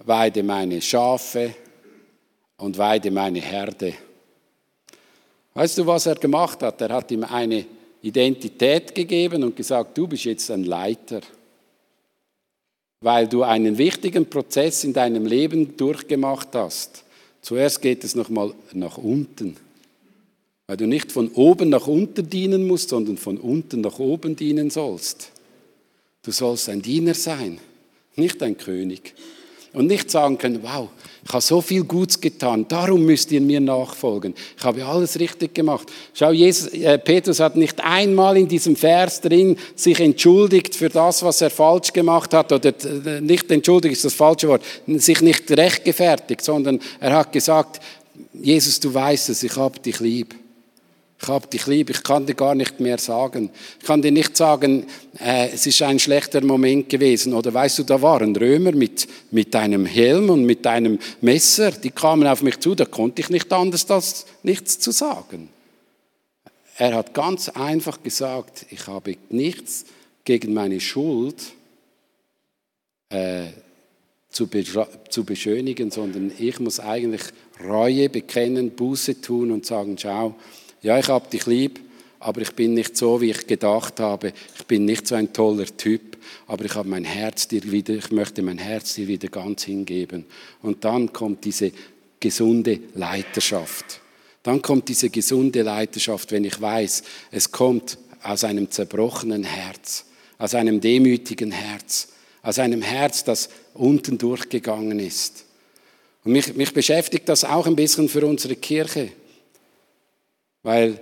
weide 0.00 0.42
meine 0.42 0.82
Schafe 0.82 1.54
und 2.58 2.76
weide 2.76 3.10
meine 3.10 3.40
Herde. 3.40 3.94
Weißt 5.54 5.78
du, 5.78 5.86
was 5.86 6.04
er 6.04 6.16
gemacht 6.16 6.62
hat? 6.62 6.82
Er 6.82 6.90
hat 6.90 7.10
ihm 7.10 7.24
eine 7.24 7.64
Identität 8.04 8.94
gegeben 8.94 9.42
und 9.42 9.56
gesagt, 9.56 9.96
du 9.96 10.06
bist 10.06 10.24
jetzt 10.24 10.50
ein 10.50 10.64
Leiter, 10.64 11.22
weil 13.00 13.26
du 13.26 13.42
einen 13.42 13.78
wichtigen 13.78 14.26
Prozess 14.26 14.84
in 14.84 14.92
deinem 14.92 15.24
Leben 15.24 15.76
durchgemacht 15.76 16.48
hast. 16.52 17.04
Zuerst 17.40 17.80
geht 17.80 18.04
es 18.04 18.14
nochmal 18.14 18.52
nach 18.74 18.98
unten, 18.98 19.56
weil 20.66 20.76
du 20.76 20.86
nicht 20.86 21.12
von 21.12 21.28
oben 21.28 21.70
nach 21.70 21.86
unten 21.86 22.28
dienen 22.28 22.66
musst, 22.66 22.90
sondern 22.90 23.16
von 23.16 23.38
unten 23.38 23.80
nach 23.80 23.98
oben 23.98 24.36
dienen 24.36 24.68
sollst. 24.68 25.30
Du 26.22 26.30
sollst 26.30 26.68
ein 26.68 26.82
Diener 26.82 27.14
sein, 27.14 27.58
nicht 28.16 28.42
ein 28.42 28.58
König. 28.58 29.14
Und 29.74 29.86
nicht 29.86 30.10
sagen 30.10 30.38
können, 30.38 30.60
wow, 30.62 30.88
ich 31.26 31.32
habe 31.32 31.40
so 31.40 31.60
viel 31.60 31.84
Gutes 31.84 32.20
getan, 32.20 32.66
darum 32.68 33.04
müsst 33.04 33.32
ihr 33.32 33.40
mir 33.40 33.60
nachfolgen. 33.60 34.34
Ich 34.56 34.64
habe 34.64 34.84
alles 34.84 35.18
richtig 35.18 35.54
gemacht. 35.54 35.90
Schau, 36.12 36.32
Jesus, 36.32 36.68
äh, 36.68 36.98
Petrus 36.98 37.40
hat 37.40 37.56
nicht 37.56 37.82
einmal 37.82 38.36
in 38.36 38.46
diesem 38.46 38.76
Vers 38.76 39.20
drin 39.20 39.56
sich 39.74 39.98
entschuldigt 40.00 40.74
für 40.74 40.90
das, 40.90 41.22
was 41.22 41.40
er 41.40 41.50
falsch 41.50 41.92
gemacht 41.92 42.34
hat, 42.34 42.52
oder 42.52 42.68
äh, 42.68 43.20
nicht 43.20 43.50
entschuldigt 43.50 43.94
ist 43.94 44.04
das 44.04 44.14
falsche 44.14 44.48
Wort, 44.48 44.62
sich 44.86 45.20
nicht 45.22 45.50
rechtgefertigt, 45.50 46.42
sondern 46.42 46.78
er 47.00 47.16
hat 47.16 47.32
gesagt, 47.32 47.80
Jesus, 48.34 48.78
du 48.80 48.92
weißt 48.92 49.30
es, 49.30 49.42
ich 49.42 49.56
habe 49.56 49.78
dich 49.80 50.00
lieb. 50.00 50.34
Ich 51.24 51.28
habe 51.30 51.46
dich 51.46 51.66
lieb, 51.66 51.88
ich 51.88 52.02
kann 52.02 52.26
dir 52.26 52.34
gar 52.34 52.54
nicht 52.54 52.80
mehr 52.80 52.98
sagen. 52.98 53.48
Ich 53.80 53.86
kann 53.86 54.02
dir 54.02 54.12
nicht 54.12 54.36
sagen, 54.36 54.84
äh, 55.18 55.48
es 55.54 55.66
ist 55.66 55.80
ein 55.80 55.98
schlechter 55.98 56.44
Moment 56.44 56.90
gewesen. 56.90 57.32
Oder 57.32 57.54
weißt 57.54 57.78
du, 57.78 57.82
da 57.84 58.02
waren 58.02 58.36
Römer 58.36 58.72
mit, 58.72 59.08
mit 59.30 59.56
einem 59.56 59.86
Helm 59.86 60.28
und 60.28 60.44
mit 60.44 60.66
einem 60.66 60.98
Messer, 61.22 61.70
die 61.70 61.88
kamen 61.88 62.28
auf 62.28 62.42
mich 62.42 62.60
zu, 62.60 62.74
da 62.74 62.84
konnte 62.84 63.22
ich 63.22 63.30
nicht 63.30 63.50
anders 63.54 63.90
als 63.90 64.26
nichts 64.42 64.78
zu 64.78 64.90
sagen. 64.90 65.48
Er 66.76 66.94
hat 66.94 67.14
ganz 67.14 67.48
einfach 67.48 68.02
gesagt, 68.02 68.66
ich 68.68 68.86
habe 68.86 69.16
nichts 69.30 69.86
gegen 70.24 70.52
meine 70.52 70.78
Schuld 70.78 71.42
äh, 73.08 73.44
zu, 74.28 74.46
zu 75.08 75.24
beschönigen, 75.24 75.90
sondern 75.90 76.32
ich 76.38 76.60
muss 76.60 76.80
eigentlich 76.80 77.22
Reue 77.66 78.10
bekennen, 78.10 78.72
Buße 78.72 79.22
tun 79.22 79.52
und 79.52 79.64
sagen, 79.64 79.96
schau, 79.96 80.34
ja, 80.84 80.98
ich 80.98 81.08
habe 81.08 81.28
dich 81.30 81.46
lieb, 81.46 81.80
aber 82.20 82.42
ich 82.42 82.52
bin 82.52 82.74
nicht 82.74 82.94
so, 82.94 83.20
wie 83.22 83.30
ich 83.30 83.46
gedacht 83.46 84.00
habe. 84.00 84.34
Ich 84.54 84.66
bin 84.66 84.84
nicht 84.84 85.08
so 85.08 85.14
ein 85.14 85.32
toller 85.32 85.64
Typ, 85.64 86.18
aber 86.46 86.66
ich 86.66 86.74
habe 86.74 86.88
mein 86.88 87.04
Herz 87.04 87.48
dir 87.48 87.62
wieder, 87.72 87.94
ich 87.94 88.10
möchte 88.10 88.42
mein 88.42 88.58
Herz 88.58 88.94
dir 88.94 89.08
wieder 89.08 89.28
ganz 89.28 89.64
hingeben. 89.64 90.26
Und 90.60 90.84
dann 90.84 91.10
kommt 91.10 91.44
diese 91.46 91.72
gesunde 92.20 92.80
Leiterschaft. 92.94 94.00
Dann 94.42 94.60
kommt 94.60 94.90
diese 94.90 95.08
gesunde 95.08 95.62
Leiterschaft, 95.62 96.32
wenn 96.32 96.44
ich 96.44 96.60
weiß, 96.60 97.02
es 97.30 97.50
kommt 97.50 97.96
aus 98.22 98.44
einem 98.44 98.70
zerbrochenen 98.70 99.44
Herz, 99.44 100.04
aus 100.36 100.54
einem 100.54 100.82
demütigen 100.82 101.50
Herz, 101.50 102.08
aus 102.42 102.58
einem 102.58 102.82
Herz, 102.82 103.24
das 103.24 103.48
unten 103.72 104.18
durchgegangen 104.18 104.98
ist. 104.98 105.46
Und 106.24 106.32
mich, 106.32 106.54
mich 106.54 106.74
beschäftigt 106.74 107.26
das 107.30 107.42
auch 107.44 107.66
ein 107.66 107.76
bisschen 107.76 108.10
für 108.10 108.26
unsere 108.26 108.56
Kirche. 108.56 109.12
Weil 110.64 110.98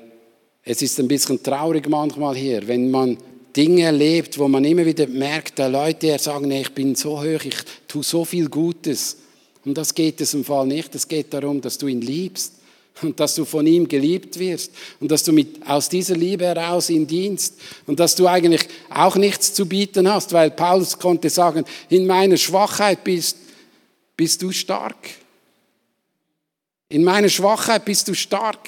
es 0.62 0.82
ist 0.82 1.00
ein 1.00 1.08
bisschen 1.08 1.42
traurig 1.42 1.88
manchmal 1.88 2.36
hier, 2.36 2.68
wenn 2.68 2.90
man 2.90 3.16
Dinge 3.56 3.84
erlebt, 3.84 4.38
wo 4.38 4.48
man 4.48 4.64
immer 4.64 4.84
wieder 4.84 5.06
merkt, 5.06 5.58
da 5.58 5.66
Leute 5.66 6.18
sagen, 6.18 6.48
nee, 6.48 6.62
ich 6.62 6.72
bin 6.72 6.94
so 6.94 7.20
hoch, 7.20 7.44
ich 7.44 7.56
tue 7.88 8.02
so 8.02 8.24
viel 8.24 8.48
Gutes. 8.48 9.16
Und 9.64 9.78
das 9.78 9.94
geht 9.94 10.20
es 10.20 10.34
im 10.34 10.44
Fall 10.44 10.66
nicht. 10.66 10.94
Es 10.94 11.06
geht 11.06 11.32
darum, 11.32 11.60
dass 11.60 11.78
du 11.78 11.86
ihn 11.86 12.00
liebst 12.00 12.54
und 13.02 13.20
dass 13.20 13.34
du 13.34 13.44
von 13.44 13.66
ihm 13.66 13.86
geliebt 13.86 14.38
wirst 14.38 14.72
und 15.00 15.10
dass 15.10 15.22
du 15.22 15.32
mit, 15.32 15.66
aus 15.66 15.88
dieser 15.88 16.16
Liebe 16.16 16.44
heraus 16.44 16.90
ihm 16.90 17.06
dienst 17.06 17.54
und 17.86 18.00
dass 18.00 18.14
du 18.14 18.26
eigentlich 18.26 18.62
auch 18.90 19.16
nichts 19.16 19.54
zu 19.54 19.66
bieten 19.66 20.10
hast, 20.10 20.32
weil 20.32 20.50
Paulus 20.50 20.98
konnte 20.98 21.30
sagen, 21.30 21.64
in 21.88 22.06
meiner 22.06 22.36
Schwachheit 22.36 23.04
bist, 23.04 23.36
bist 24.16 24.42
du 24.42 24.50
stark. 24.50 24.96
In 26.88 27.04
meiner 27.04 27.28
Schwachheit 27.28 27.84
bist 27.84 28.08
du 28.08 28.14
stark. 28.14 28.58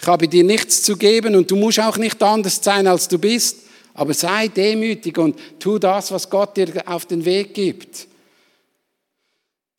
Ich 0.00 0.06
habe 0.06 0.28
dir 0.28 0.44
nichts 0.44 0.82
zu 0.82 0.96
geben 0.96 1.36
und 1.36 1.50
du 1.50 1.56
musst 1.56 1.80
auch 1.80 1.98
nicht 1.98 2.22
anders 2.22 2.60
sein, 2.62 2.86
als 2.86 3.08
du 3.08 3.18
bist. 3.18 3.58
Aber 3.92 4.14
sei 4.14 4.48
demütig 4.48 5.18
und 5.18 5.38
tu 5.58 5.78
das, 5.78 6.10
was 6.10 6.30
Gott 6.30 6.56
dir 6.56 6.68
auf 6.86 7.06
den 7.06 7.24
Weg 7.24 7.52
gibt. 7.54 8.06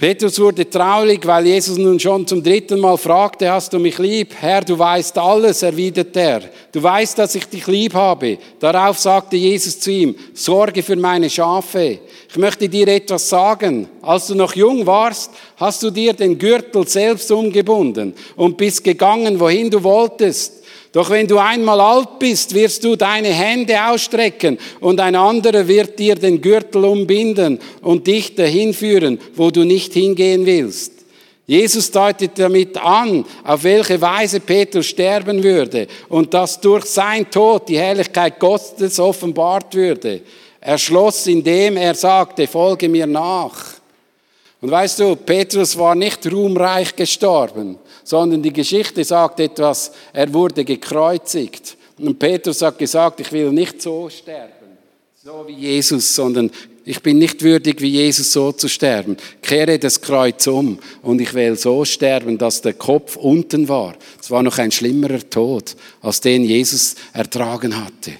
Petrus 0.01 0.39
wurde 0.39 0.67
traurig, 0.67 1.27
weil 1.27 1.45
Jesus 1.45 1.77
nun 1.77 1.99
schon 1.99 2.25
zum 2.25 2.41
dritten 2.41 2.79
Mal 2.79 2.97
fragte, 2.97 3.51
hast 3.51 3.71
du 3.71 3.77
mich 3.77 3.99
lieb? 3.99 4.33
Herr, 4.33 4.61
du 4.61 4.79
weißt 4.79 5.15
alles, 5.19 5.61
erwidert 5.61 6.17
er. 6.17 6.41
Du 6.71 6.81
weißt, 6.81 7.19
dass 7.19 7.35
ich 7.35 7.45
dich 7.45 7.67
lieb 7.67 7.93
habe. 7.93 8.39
Darauf 8.59 8.97
sagte 8.97 9.37
Jesus 9.37 9.79
zu 9.79 9.91
ihm, 9.91 10.15
sorge 10.33 10.81
für 10.81 10.95
meine 10.95 11.29
Schafe. 11.29 11.99
Ich 12.27 12.35
möchte 12.35 12.67
dir 12.67 12.87
etwas 12.87 13.29
sagen. 13.29 13.87
Als 14.01 14.25
du 14.25 14.33
noch 14.33 14.55
jung 14.55 14.87
warst, 14.87 15.29
hast 15.57 15.83
du 15.83 15.91
dir 15.91 16.13
den 16.13 16.35
Gürtel 16.35 16.87
selbst 16.87 17.31
umgebunden 17.31 18.15
und 18.35 18.57
bist 18.57 18.83
gegangen, 18.83 19.39
wohin 19.39 19.69
du 19.69 19.83
wolltest. 19.83 20.60
Doch 20.93 21.09
wenn 21.09 21.27
du 21.27 21.37
einmal 21.37 21.79
alt 21.79 22.19
bist, 22.19 22.53
wirst 22.53 22.83
du 22.83 22.97
deine 22.97 23.29
Hände 23.29 23.81
ausstrecken 23.81 24.57
und 24.81 24.99
ein 24.99 25.15
anderer 25.15 25.65
wird 25.67 25.97
dir 25.97 26.15
den 26.15 26.41
Gürtel 26.41 26.83
umbinden 26.83 27.59
und 27.81 28.07
dich 28.07 28.35
dahin 28.35 28.73
führen, 28.73 29.17
wo 29.35 29.51
du 29.51 29.63
nicht 29.63 29.93
hingehen 29.93 30.45
willst. 30.45 30.91
Jesus 31.47 31.91
deutet 31.91 32.31
damit 32.35 32.77
an, 32.77 33.25
auf 33.43 33.63
welche 33.63 33.99
Weise 33.99 34.39
Petrus 34.39 34.85
sterben 34.85 35.43
würde 35.43 35.87
und 36.09 36.33
dass 36.33 36.59
durch 36.59 36.85
sein 36.85 37.29
Tod 37.29 37.67
die 37.67 37.79
Herrlichkeit 37.79 38.39
Gottes 38.39 38.99
offenbart 38.99 39.73
würde. 39.73 40.21
Er 40.59 40.77
schloss, 40.77 41.25
indem 41.27 41.77
er 41.77 41.95
sagte, 41.95 42.47
folge 42.47 42.87
mir 42.87 43.07
nach. 43.07 43.75
Und 44.61 44.69
weißt 44.69 44.99
du, 44.99 45.15
Petrus 45.15 45.77
war 45.77 45.95
nicht 45.95 46.31
ruhmreich 46.31 46.95
gestorben, 46.95 47.79
sondern 48.03 48.41
die 48.41 48.53
Geschichte 48.53 49.03
sagt 49.03 49.39
etwas, 49.39 49.91
er 50.13 50.33
wurde 50.33 50.63
gekreuzigt. 50.65 51.77
Und 51.97 52.17
Petrus 52.17 52.61
hat 52.61 52.77
gesagt, 52.77 53.19
ich 53.19 53.31
will 53.31 53.51
nicht 53.51 53.81
so 53.81 54.09
sterben, 54.09 54.77
so 55.23 55.45
wie 55.47 55.53
Jesus, 55.53 56.15
sondern 56.15 56.49
ich 56.83 57.01
bin 57.01 57.19
nicht 57.19 57.43
würdig, 57.43 57.79
wie 57.79 57.89
Jesus 57.89 58.33
so 58.33 58.51
zu 58.51 58.67
sterben. 58.67 59.17
Kehre 59.41 59.77
das 59.77 60.01
Kreuz 60.01 60.47
um 60.47 60.79
und 61.03 61.21
ich 61.21 61.33
will 61.33 61.55
so 61.55 61.85
sterben, 61.85 62.37
dass 62.37 62.61
der 62.61 62.73
Kopf 62.73 63.17
unten 63.17 63.69
war. 63.69 63.95
Es 64.19 64.31
war 64.31 64.41
noch 64.41 64.57
ein 64.57 64.71
schlimmerer 64.71 65.29
Tod, 65.29 65.75
als 66.01 66.21
den 66.21 66.43
Jesus 66.43 66.95
ertragen 67.13 67.83
hatte. 67.85 68.13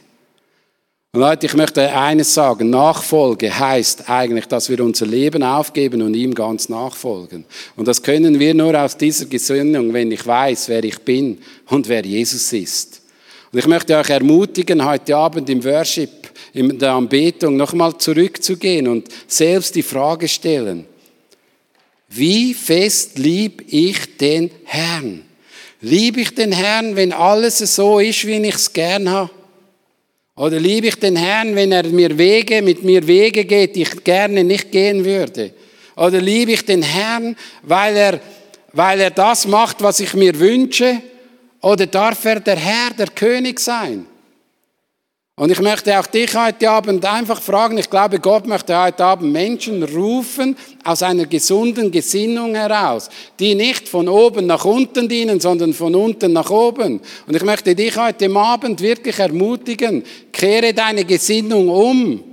Und 1.13 1.19
Leute, 1.19 1.45
ich 1.45 1.56
möchte 1.56 1.91
eines 1.91 2.34
sagen. 2.34 2.69
Nachfolge 2.69 3.60
heißt 3.60 4.10
eigentlich, 4.10 4.45
dass 4.45 4.69
wir 4.69 4.80
unser 4.80 5.06
Leben 5.06 5.43
aufgeben 5.43 6.02
und 6.04 6.13
ihm 6.13 6.34
ganz 6.34 6.69
nachfolgen. 6.69 7.43
Und 7.76 7.86
das 7.86 8.02
können 8.02 8.39
wir 8.39 8.54
nur 8.54 8.82
aus 8.82 8.95
dieser 8.95 9.26
Gesinnung, 9.26 9.91
wenn 9.91 10.10
ich 10.10 10.26
weiß, 10.26 10.69
wer 10.69 10.82
ich 10.86 11.00
bin 11.00 11.39
und 11.67 11.89
wer 11.89 12.06
Jesus 12.06 12.54
ist. 12.54 13.02
Und 13.52 13.60
ich 13.60 13.67
möchte 13.67 13.97
euch 13.97 14.10
ermutigen, 14.10 14.86
heute 14.86 15.17
Abend 15.17 15.50
im 15.50 15.62
Worship, 15.65 16.32
in 16.54 16.80
der 16.80 16.93
Anbetung 16.93 17.58
nochmal 17.58 17.97
zurückzugehen 17.97 18.88
und 18.88 19.10
selbst 19.28 19.76
die 19.76 19.84
Frage 19.84 20.30
stellen, 20.30 20.86
wie 22.08 22.54
fest 22.54 23.19
lieb 23.19 23.65
ich 23.67 24.15
den 24.15 24.50
Herrn? 24.63 25.24
Liebe 25.82 26.21
ich 26.21 26.34
den 26.34 26.54
Herrn, 26.54 26.95
wenn 26.95 27.12
alles 27.12 27.58
so 27.58 28.00
ist, 28.00 28.26
wie 28.26 28.38
ich 28.38 28.56
es 28.56 28.71
gern 28.71 29.10
habe? 29.10 29.40
Oder 30.36 30.60
liebe 30.60 30.88
ich 30.88 30.96
den 30.96 31.15
Herrn, 31.15 31.56
wenn 31.56 31.72
er 31.72 31.86
mir 31.88 32.17
Wege, 32.17 32.62
mit 32.62 32.84
mir 32.84 33.06
Wege 33.06 33.46
geht, 33.46 33.76
die 33.76 33.82
ich 33.82 34.04
gerne 34.04 34.44
nicht 34.44 34.72
gehen 34.72 35.04
würde? 35.04 35.54
Oder 35.96 36.22
liebe 36.22 36.54
ich 36.54 36.65
den 36.65 36.82
Herrn, 36.82 37.36
weil 37.63 37.96
er, 37.96 38.20
weil 38.72 39.02
er 39.02 39.12
das 39.12 39.46
macht, 39.46 39.82
was 39.82 40.00
ich 40.00 40.13
mir 40.13 40.39
wünsche? 40.39 41.02
Oder 41.62 41.86
darf 41.86 42.24
er 42.26 42.39
der 42.39 42.56
Herr, 42.56 42.91
der 42.98 43.08
König 43.08 43.60
sein? 43.60 44.06
Und 45.41 45.51
ich 45.51 45.60
möchte 45.60 45.99
auch 45.99 46.06
dich 46.06 46.36
heute 46.36 46.69
Abend 46.69 47.04
einfach 47.04 47.41
fragen, 47.41 47.75
ich 47.80 47.89
glaube, 47.89 48.19
Gott 48.19 48.45
möchte 48.45 48.80
heute 48.80 49.04
Abend 49.04 49.34
Menschen 49.34 49.82
rufen 49.82 50.56
aus 50.84 51.01
einer 51.01 51.25
gesunden 51.25 51.89
Gesinnung 51.89 52.54
heraus, 52.54 53.10
die 53.39 53.56
nicht 53.56 53.89
von 53.89 54.08
oben 54.08 54.45
nach 54.45 54.65
unten 54.65 55.10
dienen, 55.10 55.39
sondern 55.39 55.73
von 55.73 55.95
unten 55.95 56.32
nach 56.32 56.51
oben. 56.51 57.01
Und 57.25 57.36
ich 57.36 57.43
möchte 57.43 57.73
dich 57.73 57.97
heute 57.97 58.30
Abend 58.36 58.82
wirklich 58.82 59.17
ermutigen, 59.17 60.04
kehre 60.32 60.75
deine 60.75 61.06
Gesinnung 61.06 61.69
um 61.69 62.23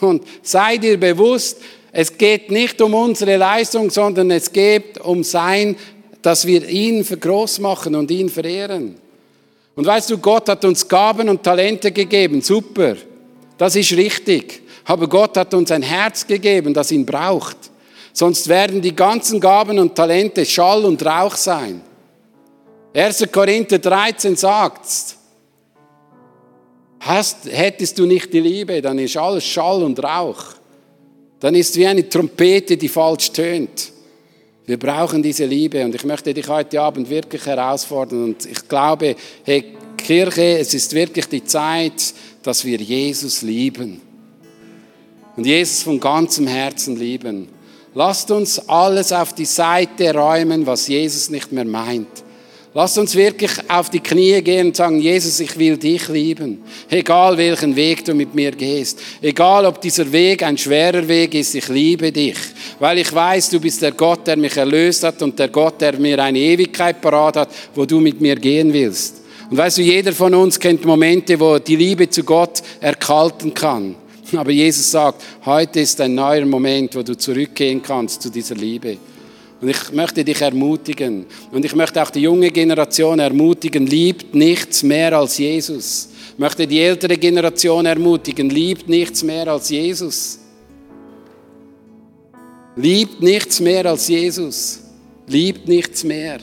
und 0.00 0.22
sei 0.40 0.78
dir 0.78 0.98
bewusst, 0.98 1.60
es 1.92 2.16
geht 2.16 2.50
nicht 2.50 2.80
um 2.80 2.94
unsere 2.94 3.36
Leistung, 3.36 3.90
sondern 3.90 4.30
es 4.30 4.50
geht 4.50 4.98
um 5.02 5.22
sein, 5.22 5.76
dass 6.22 6.46
wir 6.46 6.66
ihn 6.66 7.04
groß 7.04 7.58
machen 7.58 7.94
und 7.94 8.10
ihn 8.10 8.30
verehren. 8.30 9.03
Und 9.74 9.86
weißt 9.86 10.10
du, 10.10 10.18
Gott 10.18 10.48
hat 10.48 10.64
uns 10.64 10.86
Gaben 10.86 11.28
und 11.28 11.42
Talente 11.42 11.90
gegeben, 11.90 12.40
super, 12.40 12.96
das 13.58 13.76
ist 13.76 13.92
richtig. 13.92 14.62
Aber 14.84 15.08
Gott 15.08 15.36
hat 15.36 15.54
uns 15.54 15.70
ein 15.70 15.82
Herz 15.82 16.26
gegeben, 16.26 16.74
das 16.74 16.92
ihn 16.92 17.06
braucht. 17.06 17.56
Sonst 18.12 18.48
werden 18.48 18.80
die 18.80 18.94
ganzen 18.94 19.40
Gaben 19.40 19.78
und 19.78 19.94
Talente 19.94 20.44
Schall 20.44 20.84
und 20.84 21.04
Rauch 21.04 21.34
sein. 21.34 21.80
1. 22.94 23.26
Korinther 23.32 23.78
13 23.78 24.36
sagt, 24.36 25.16
hast, 27.00 27.46
hättest 27.50 27.98
du 27.98 28.06
nicht 28.06 28.32
die 28.32 28.40
Liebe, 28.40 28.80
dann 28.80 28.98
ist 28.98 29.16
alles 29.16 29.44
Schall 29.44 29.82
und 29.82 30.02
Rauch. 30.02 30.44
Dann 31.40 31.54
ist 31.56 31.76
wie 31.76 31.86
eine 31.86 32.08
Trompete, 32.08 32.76
die 32.76 32.88
falsch 32.88 33.32
tönt. 33.32 33.92
Wir 34.66 34.78
brauchen 34.78 35.22
diese 35.22 35.44
Liebe 35.44 35.84
und 35.84 35.94
ich 35.94 36.04
möchte 36.04 36.32
dich 36.32 36.48
heute 36.48 36.80
Abend 36.80 37.10
wirklich 37.10 37.44
herausfordern 37.44 38.24
und 38.24 38.46
ich 38.46 38.66
glaube, 38.66 39.14
hey, 39.44 39.74
Kirche, 39.98 40.58
es 40.58 40.72
ist 40.72 40.94
wirklich 40.94 41.26
die 41.26 41.44
Zeit, 41.44 42.14
dass 42.42 42.64
wir 42.64 42.78
Jesus 42.78 43.42
lieben 43.42 44.00
und 45.36 45.44
Jesus 45.44 45.82
von 45.82 46.00
ganzem 46.00 46.46
Herzen 46.46 46.96
lieben. 46.96 47.48
Lasst 47.94 48.30
uns 48.30 48.58
alles 48.68 49.12
auf 49.12 49.34
die 49.34 49.44
Seite 49.44 50.14
räumen, 50.14 50.66
was 50.66 50.88
Jesus 50.88 51.28
nicht 51.28 51.52
mehr 51.52 51.66
meint. 51.66 52.23
Lasst 52.76 52.98
uns 52.98 53.14
wirklich 53.14 53.52
auf 53.68 53.88
die 53.88 54.00
Knie 54.00 54.42
gehen 54.42 54.66
und 54.66 54.76
sagen, 54.76 54.98
Jesus, 54.98 55.38
ich 55.38 55.56
will 55.56 55.76
dich 55.76 56.08
lieben. 56.08 56.60
Egal 56.90 57.38
welchen 57.38 57.76
Weg 57.76 58.04
du 58.04 58.14
mit 58.14 58.34
mir 58.34 58.50
gehst. 58.50 59.00
Egal 59.22 59.64
ob 59.64 59.80
dieser 59.80 60.10
Weg 60.10 60.42
ein 60.42 60.58
schwerer 60.58 61.06
Weg 61.06 61.34
ist, 61.34 61.54
ich 61.54 61.68
liebe 61.68 62.10
dich. 62.10 62.36
Weil 62.80 62.98
ich 62.98 63.14
weiß, 63.14 63.50
du 63.50 63.60
bist 63.60 63.80
der 63.80 63.92
Gott, 63.92 64.26
der 64.26 64.36
mich 64.36 64.56
erlöst 64.56 65.04
hat 65.04 65.22
und 65.22 65.38
der 65.38 65.50
Gott, 65.50 65.80
der 65.80 65.96
mir 66.00 66.20
eine 66.20 66.40
Ewigkeit 66.40 67.00
parat 67.00 67.36
hat, 67.36 67.48
wo 67.76 67.86
du 67.86 68.00
mit 68.00 68.20
mir 68.20 68.34
gehen 68.34 68.72
willst. 68.72 69.22
Und 69.48 69.56
weißt 69.56 69.78
du, 69.78 69.82
jeder 69.82 70.12
von 70.12 70.34
uns 70.34 70.58
kennt 70.58 70.84
Momente, 70.84 71.38
wo 71.38 71.60
die 71.60 71.76
Liebe 71.76 72.10
zu 72.10 72.24
Gott 72.24 72.60
erkalten 72.80 73.54
kann. 73.54 73.94
Aber 74.34 74.50
Jesus 74.50 74.90
sagt, 74.90 75.22
heute 75.44 75.78
ist 75.78 76.00
ein 76.00 76.16
neuer 76.16 76.44
Moment, 76.44 76.96
wo 76.96 77.04
du 77.04 77.16
zurückgehen 77.16 77.80
kannst 77.80 78.20
zu 78.20 78.30
dieser 78.30 78.56
Liebe. 78.56 78.96
Und 79.60 79.68
ich 79.68 79.92
möchte 79.92 80.24
dich 80.24 80.40
ermutigen. 80.40 81.26
Und 81.50 81.64
ich 81.64 81.74
möchte 81.74 82.02
auch 82.02 82.10
die 82.10 82.20
junge 82.20 82.50
Generation 82.50 83.18
ermutigen, 83.18 83.86
liebt 83.86 84.34
nichts 84.34 84.82
mehr 84.82 85.16
als 85.16 85.38
Jesus. 85.38 86.08
Ich 86.32 86.38
möchte 86.38 86.66
die 86.66 86.80
ältere 86.80 87.16
Generation 87.16 87.86
ermutigen, 87.86 88.50
liebt 88.50 88.88
nichts 88.88 89.22
mehr 89.22 89.48
als 89.48 89.70
Jesus. 89.70 90.38
Liebt 92.76 93.22
nichts 93.22 93.60
mehr 93.60 93.86
als 93.86 94.08
Jesus. 94.08 94.80
Liebt 95.26 95.68
nichts 95.68 96.02
mehr. 96.04 96.38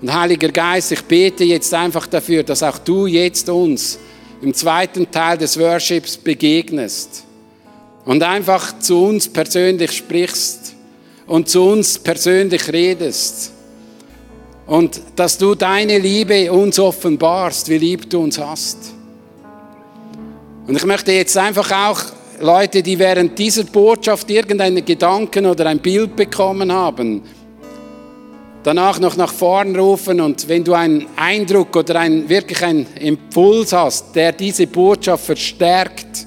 Und 0.00 0.12
Heiliger 0.12 0.50
Geist, 0.50 0.92
ich 0.92 1.02
bete 1.02 1.44
jetzt 1.44 1.72
einfach 1.72 2.06
dafür, 2.06 2.42
dass 2.42 2.62
auch 2.62 2.78
du 2.78 3.06
jetzt 3.06 3.48
uns 3.48 3.98
im 4.42 4.52
zweiten 4.52 5.10
Teil 5.10 5.38
des 5.38 5.58
Worships 5.58 6.16
begegnest 6.16 7.24
und 8.04 8.22
einfach 8.22 8.78
zu 8.78 9.04
uns 9.04 9.28
persönlich 9.28 9.92
sprichst 9.92 10.65
und 11.26 11.48
zu 11.48 11.62
uns 11.62 11.98
persönlich 11.98 12.72
redest. 12.72 13.52
Und 14.66 15.00
dass 15.14 15.38
du 15.38 15.54
deine 15.54 15.98
Liebe 15.98 16.50
uns 16.52 16.78
offenbarst, 16.78 17.68
wie 17.68 17.78
lieb 17.78 18.10
du 18.10 18.20
uns 18.20 18.38
hast. 18.38 18.78
Und 20.66 20.76
ich 20.76 20.84
möchte 20.84 21.12
jetzt 21.12 21.36
einfach 21.36 21.70
auch 21.70 22.02
Leute, 22.40 22.82
die 22.82 22.98
während 22.98 23.38
dieser 23.38 23.64
Botschaft 23.64 24.30
irgendeinen 24.30 24.84
Gedanken 24.84 25.46
oder 25.46 25.66
ein 25.66 25.78
Bild 25.78 26.16
bekommen 26.16 26.72
haben, 26.72 27.22
danach 28.64 28.98
noch 28.98 29.16
nach 29.16 29.32
vorn 29.32 29.76
rufen 29.76 30.20
und 30.20 30.48
wenn 30.48 30.64
du 30.64 30.74
einen 30.74 31.06
Eindruck 31.14 31.76
oder 31.76 32.00
ein, 32.00 32.28
wirklich 32.28 32.62
einen 32.64 32.86
Impuls 32.96 33.72
hast, 33.72 34.16
der 34.16 34.32
diese 34.32 34.66
Botschaft 34.66 35.24
verstärkt, 35.24 36.25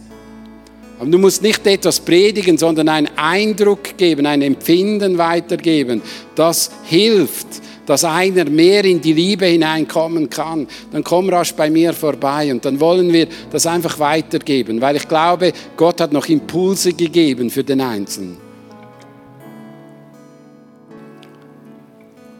aber 0.99 1.09
du 1.09 1.17
musst 1.17 1.41
nicht 1.41 1.65
etwas 1.65 2.01
predigen, 2.01 2.57
sondern 2.57 2.89
einen 2.89 3.09
Eindruck 3.15 3.97
geben, 3.97 4.25
ein 4.25 4.41
Empfinden 4.41 5.17
weitergeben, 5.17 6.01
das 6.35 6.69
hilft, 6.83 7.47
dass 7.85 8.03
einer 8.03 8.45
mehr 8.49 8.83
in 8.83 8.99
die 8.99 9.13
Liebe 9.13 9.45
hineinkommen 9.45 10.29
kann, 10.29 10.67
dann 10.91 11.03
komm 11.03 11.29
rasch 11.29 11.53
bei 11.53 11.69
mir 11.69 11.93
vorbei 11.93 12.51
und 12.51 12.63
dann 12.65 12.79
wollen 12.79 13.11
wir 13.13 13.27
das 13.49 13.65
einfach 13.65 13.97
weitergeben, 13.97 14.81
weil 14.81 14.97
ich 14.97 15.07
glaube, 15.07 15.53
Gott 15.77 16.01
hat 16.01 16.11
noch 16.11 16.27
Impulse 16.27 16.93
gegeben 16.93 17.49
für 17.49 17.63
den 17.63 17.81
Einzelnen. 17.81 18.37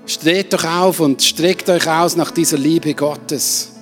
Steht 0.06 0.54
doch 0.54 0.66
auf 0.66 1.00
und 1.00 1.22
streckt 1.22 1.70
euch 1.70 1.88
aus 1.90 2.16
nach 2.16 2.32
dieser 2.32 2.58
Liebe 2.58 2.94
Gottes. 2.94 3.79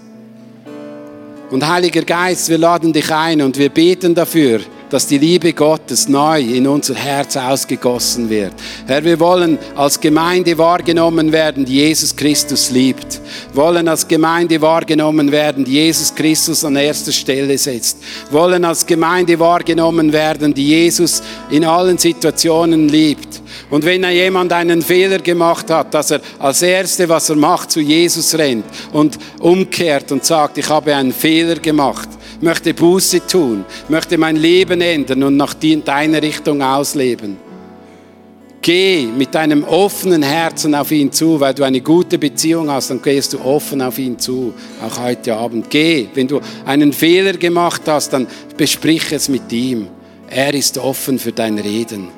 Und 1.49 1.65
Heiliger 1.65 2.01
Geist, 2.01 2.49
wir 2.49 2.57
laden 2.57 2.91
dich 2.91 3.10
ein 3.10 3.41
und 3.41 3.57
wir 3.57 3.69
beten 3.69 4.13
dafür, 4.13 4.60
dass 4.89 5.07
die 5.07 5.17
Liebe 5.17 5.53
Gottes 5.53 6.10
neu 6.10 6.41
in 6.41 6.67
unser 6.67 6.95
Herz 6.95 7.38
ausgegossen 7.38 8.29
wird. 8.29 8.53
Herr, 8.86 9.01
wir 9.05 9.17
wollen 9.17 9.57
als 9.73 9.97
Gemeinde 9.97 10.57
wahrgenommen 10.57 11.31
werden, 11.31 11.63
die 11.63 11.75
Jesus 11.75 12.13
Christus 12.13 12.69
liebt. 12.71 13.21
Wollen 13.53 13.88
als 13.88 14.05
Gemeinde 14.05 14.60
wahrgenommen 14.60 15.31
werden, 15.31 15.63
die 15.63 15.73
Jesus 15.73 16.13
Christus 16.13 16.65
an 16.65 16.75
erster 16.75 17.13
Stelle 17.13 17.57
setzt. 17.57 17.99
Wollen 18.29 18.65
als 18.65 18.86
Gemeinde 18.86 19.39
wahrgenommen 19.39 20.12
werden, 20.12 20.53
die 20.53 20.67
Jesus 20.67 21.21
in 21.49 21.63
allen 21.63 21.97
Situationen 21.97 22.89
liebt. 22.89 23.41
Und 23.69 23.84
wenn 23.84 24.10
jemand 24.10 24.53
einen 24.53 24.82
Fehler 24.82 25.19
gemacht 25.19 25.69
hat, 25.69 25.93
dass 25.93 26.12
er 26.12 26.21
als 26.39 26.62
Erste, 26.62 27.10
was 27.10 27.30
er 27.30 27.36
macht, 27.36 27.71
zu 27.71 27.82
Jesus 27.82 28.34
rennt 28.36 28.65
und 28.93 29.17
umkehrt 29.39 30.12
und 30.12 30.23
sagt, 30.23 30.58
ich 30.58 30.69
habe 30.69 30.95
einen 30.95 31.12
Fehler 31.12 31.56
gemacht, 31.56 32.08
möchte 32.39 32.73
Buße 32.73 33.27
tun, 33.27 33.65
möchte 33.89 34.17
mein 34.17 34.38
Leben 34.38 34.80
ändern 34.80 35.23
und 35.23 35.36
nach 35.36 35.53
deiner 35.53 36.21
Richtung 36.21 36.62
ausleben. 36.62 37.38
Geh 38.62 39.06
mit 39.06 39.36
deinem 39.36 39.63
offenen 39.63 40.23
Herzen 40.23 40.73
auf 40.73 40.91
ihn 40.91 41.12
zu, 41.12 41.39
weil 41.39 41.53
du 41.53 41.63
eine 41.63 41.82
gute 41.82 42.17
Beziehung 42.17 42.69
hast, 42.69 42.89
dann 42.89 43.01
gehst 43.01 43.34
du 43.34 43.39
offen 43.39 43.82
auf 43.82 43.97
ihn 43.99 44.17
zu, 44.17 44.53
auch 44.86 44.99
heute 44.99 45.36
Abend. 45.36 45.69
Geh, 45.69 46.08
wenn 46.13 46.27
du 46.27 46.41
einen 46.65 46.91
Fehler 46.91 47.34
gemacht 47.34 47.84
hast, 47.86 48.12
dann 48.12 48.27
besprich 48.58 49.12
es 49.12 49.30
mit 49.30 49.51
ihm. 49.51 49.88
Er 50.30 50.53
ist 50.53 50.77
offen 50.77 51.19
für 51.19 51.32
dein 51.32 51.60
Reden. 51.60 52.10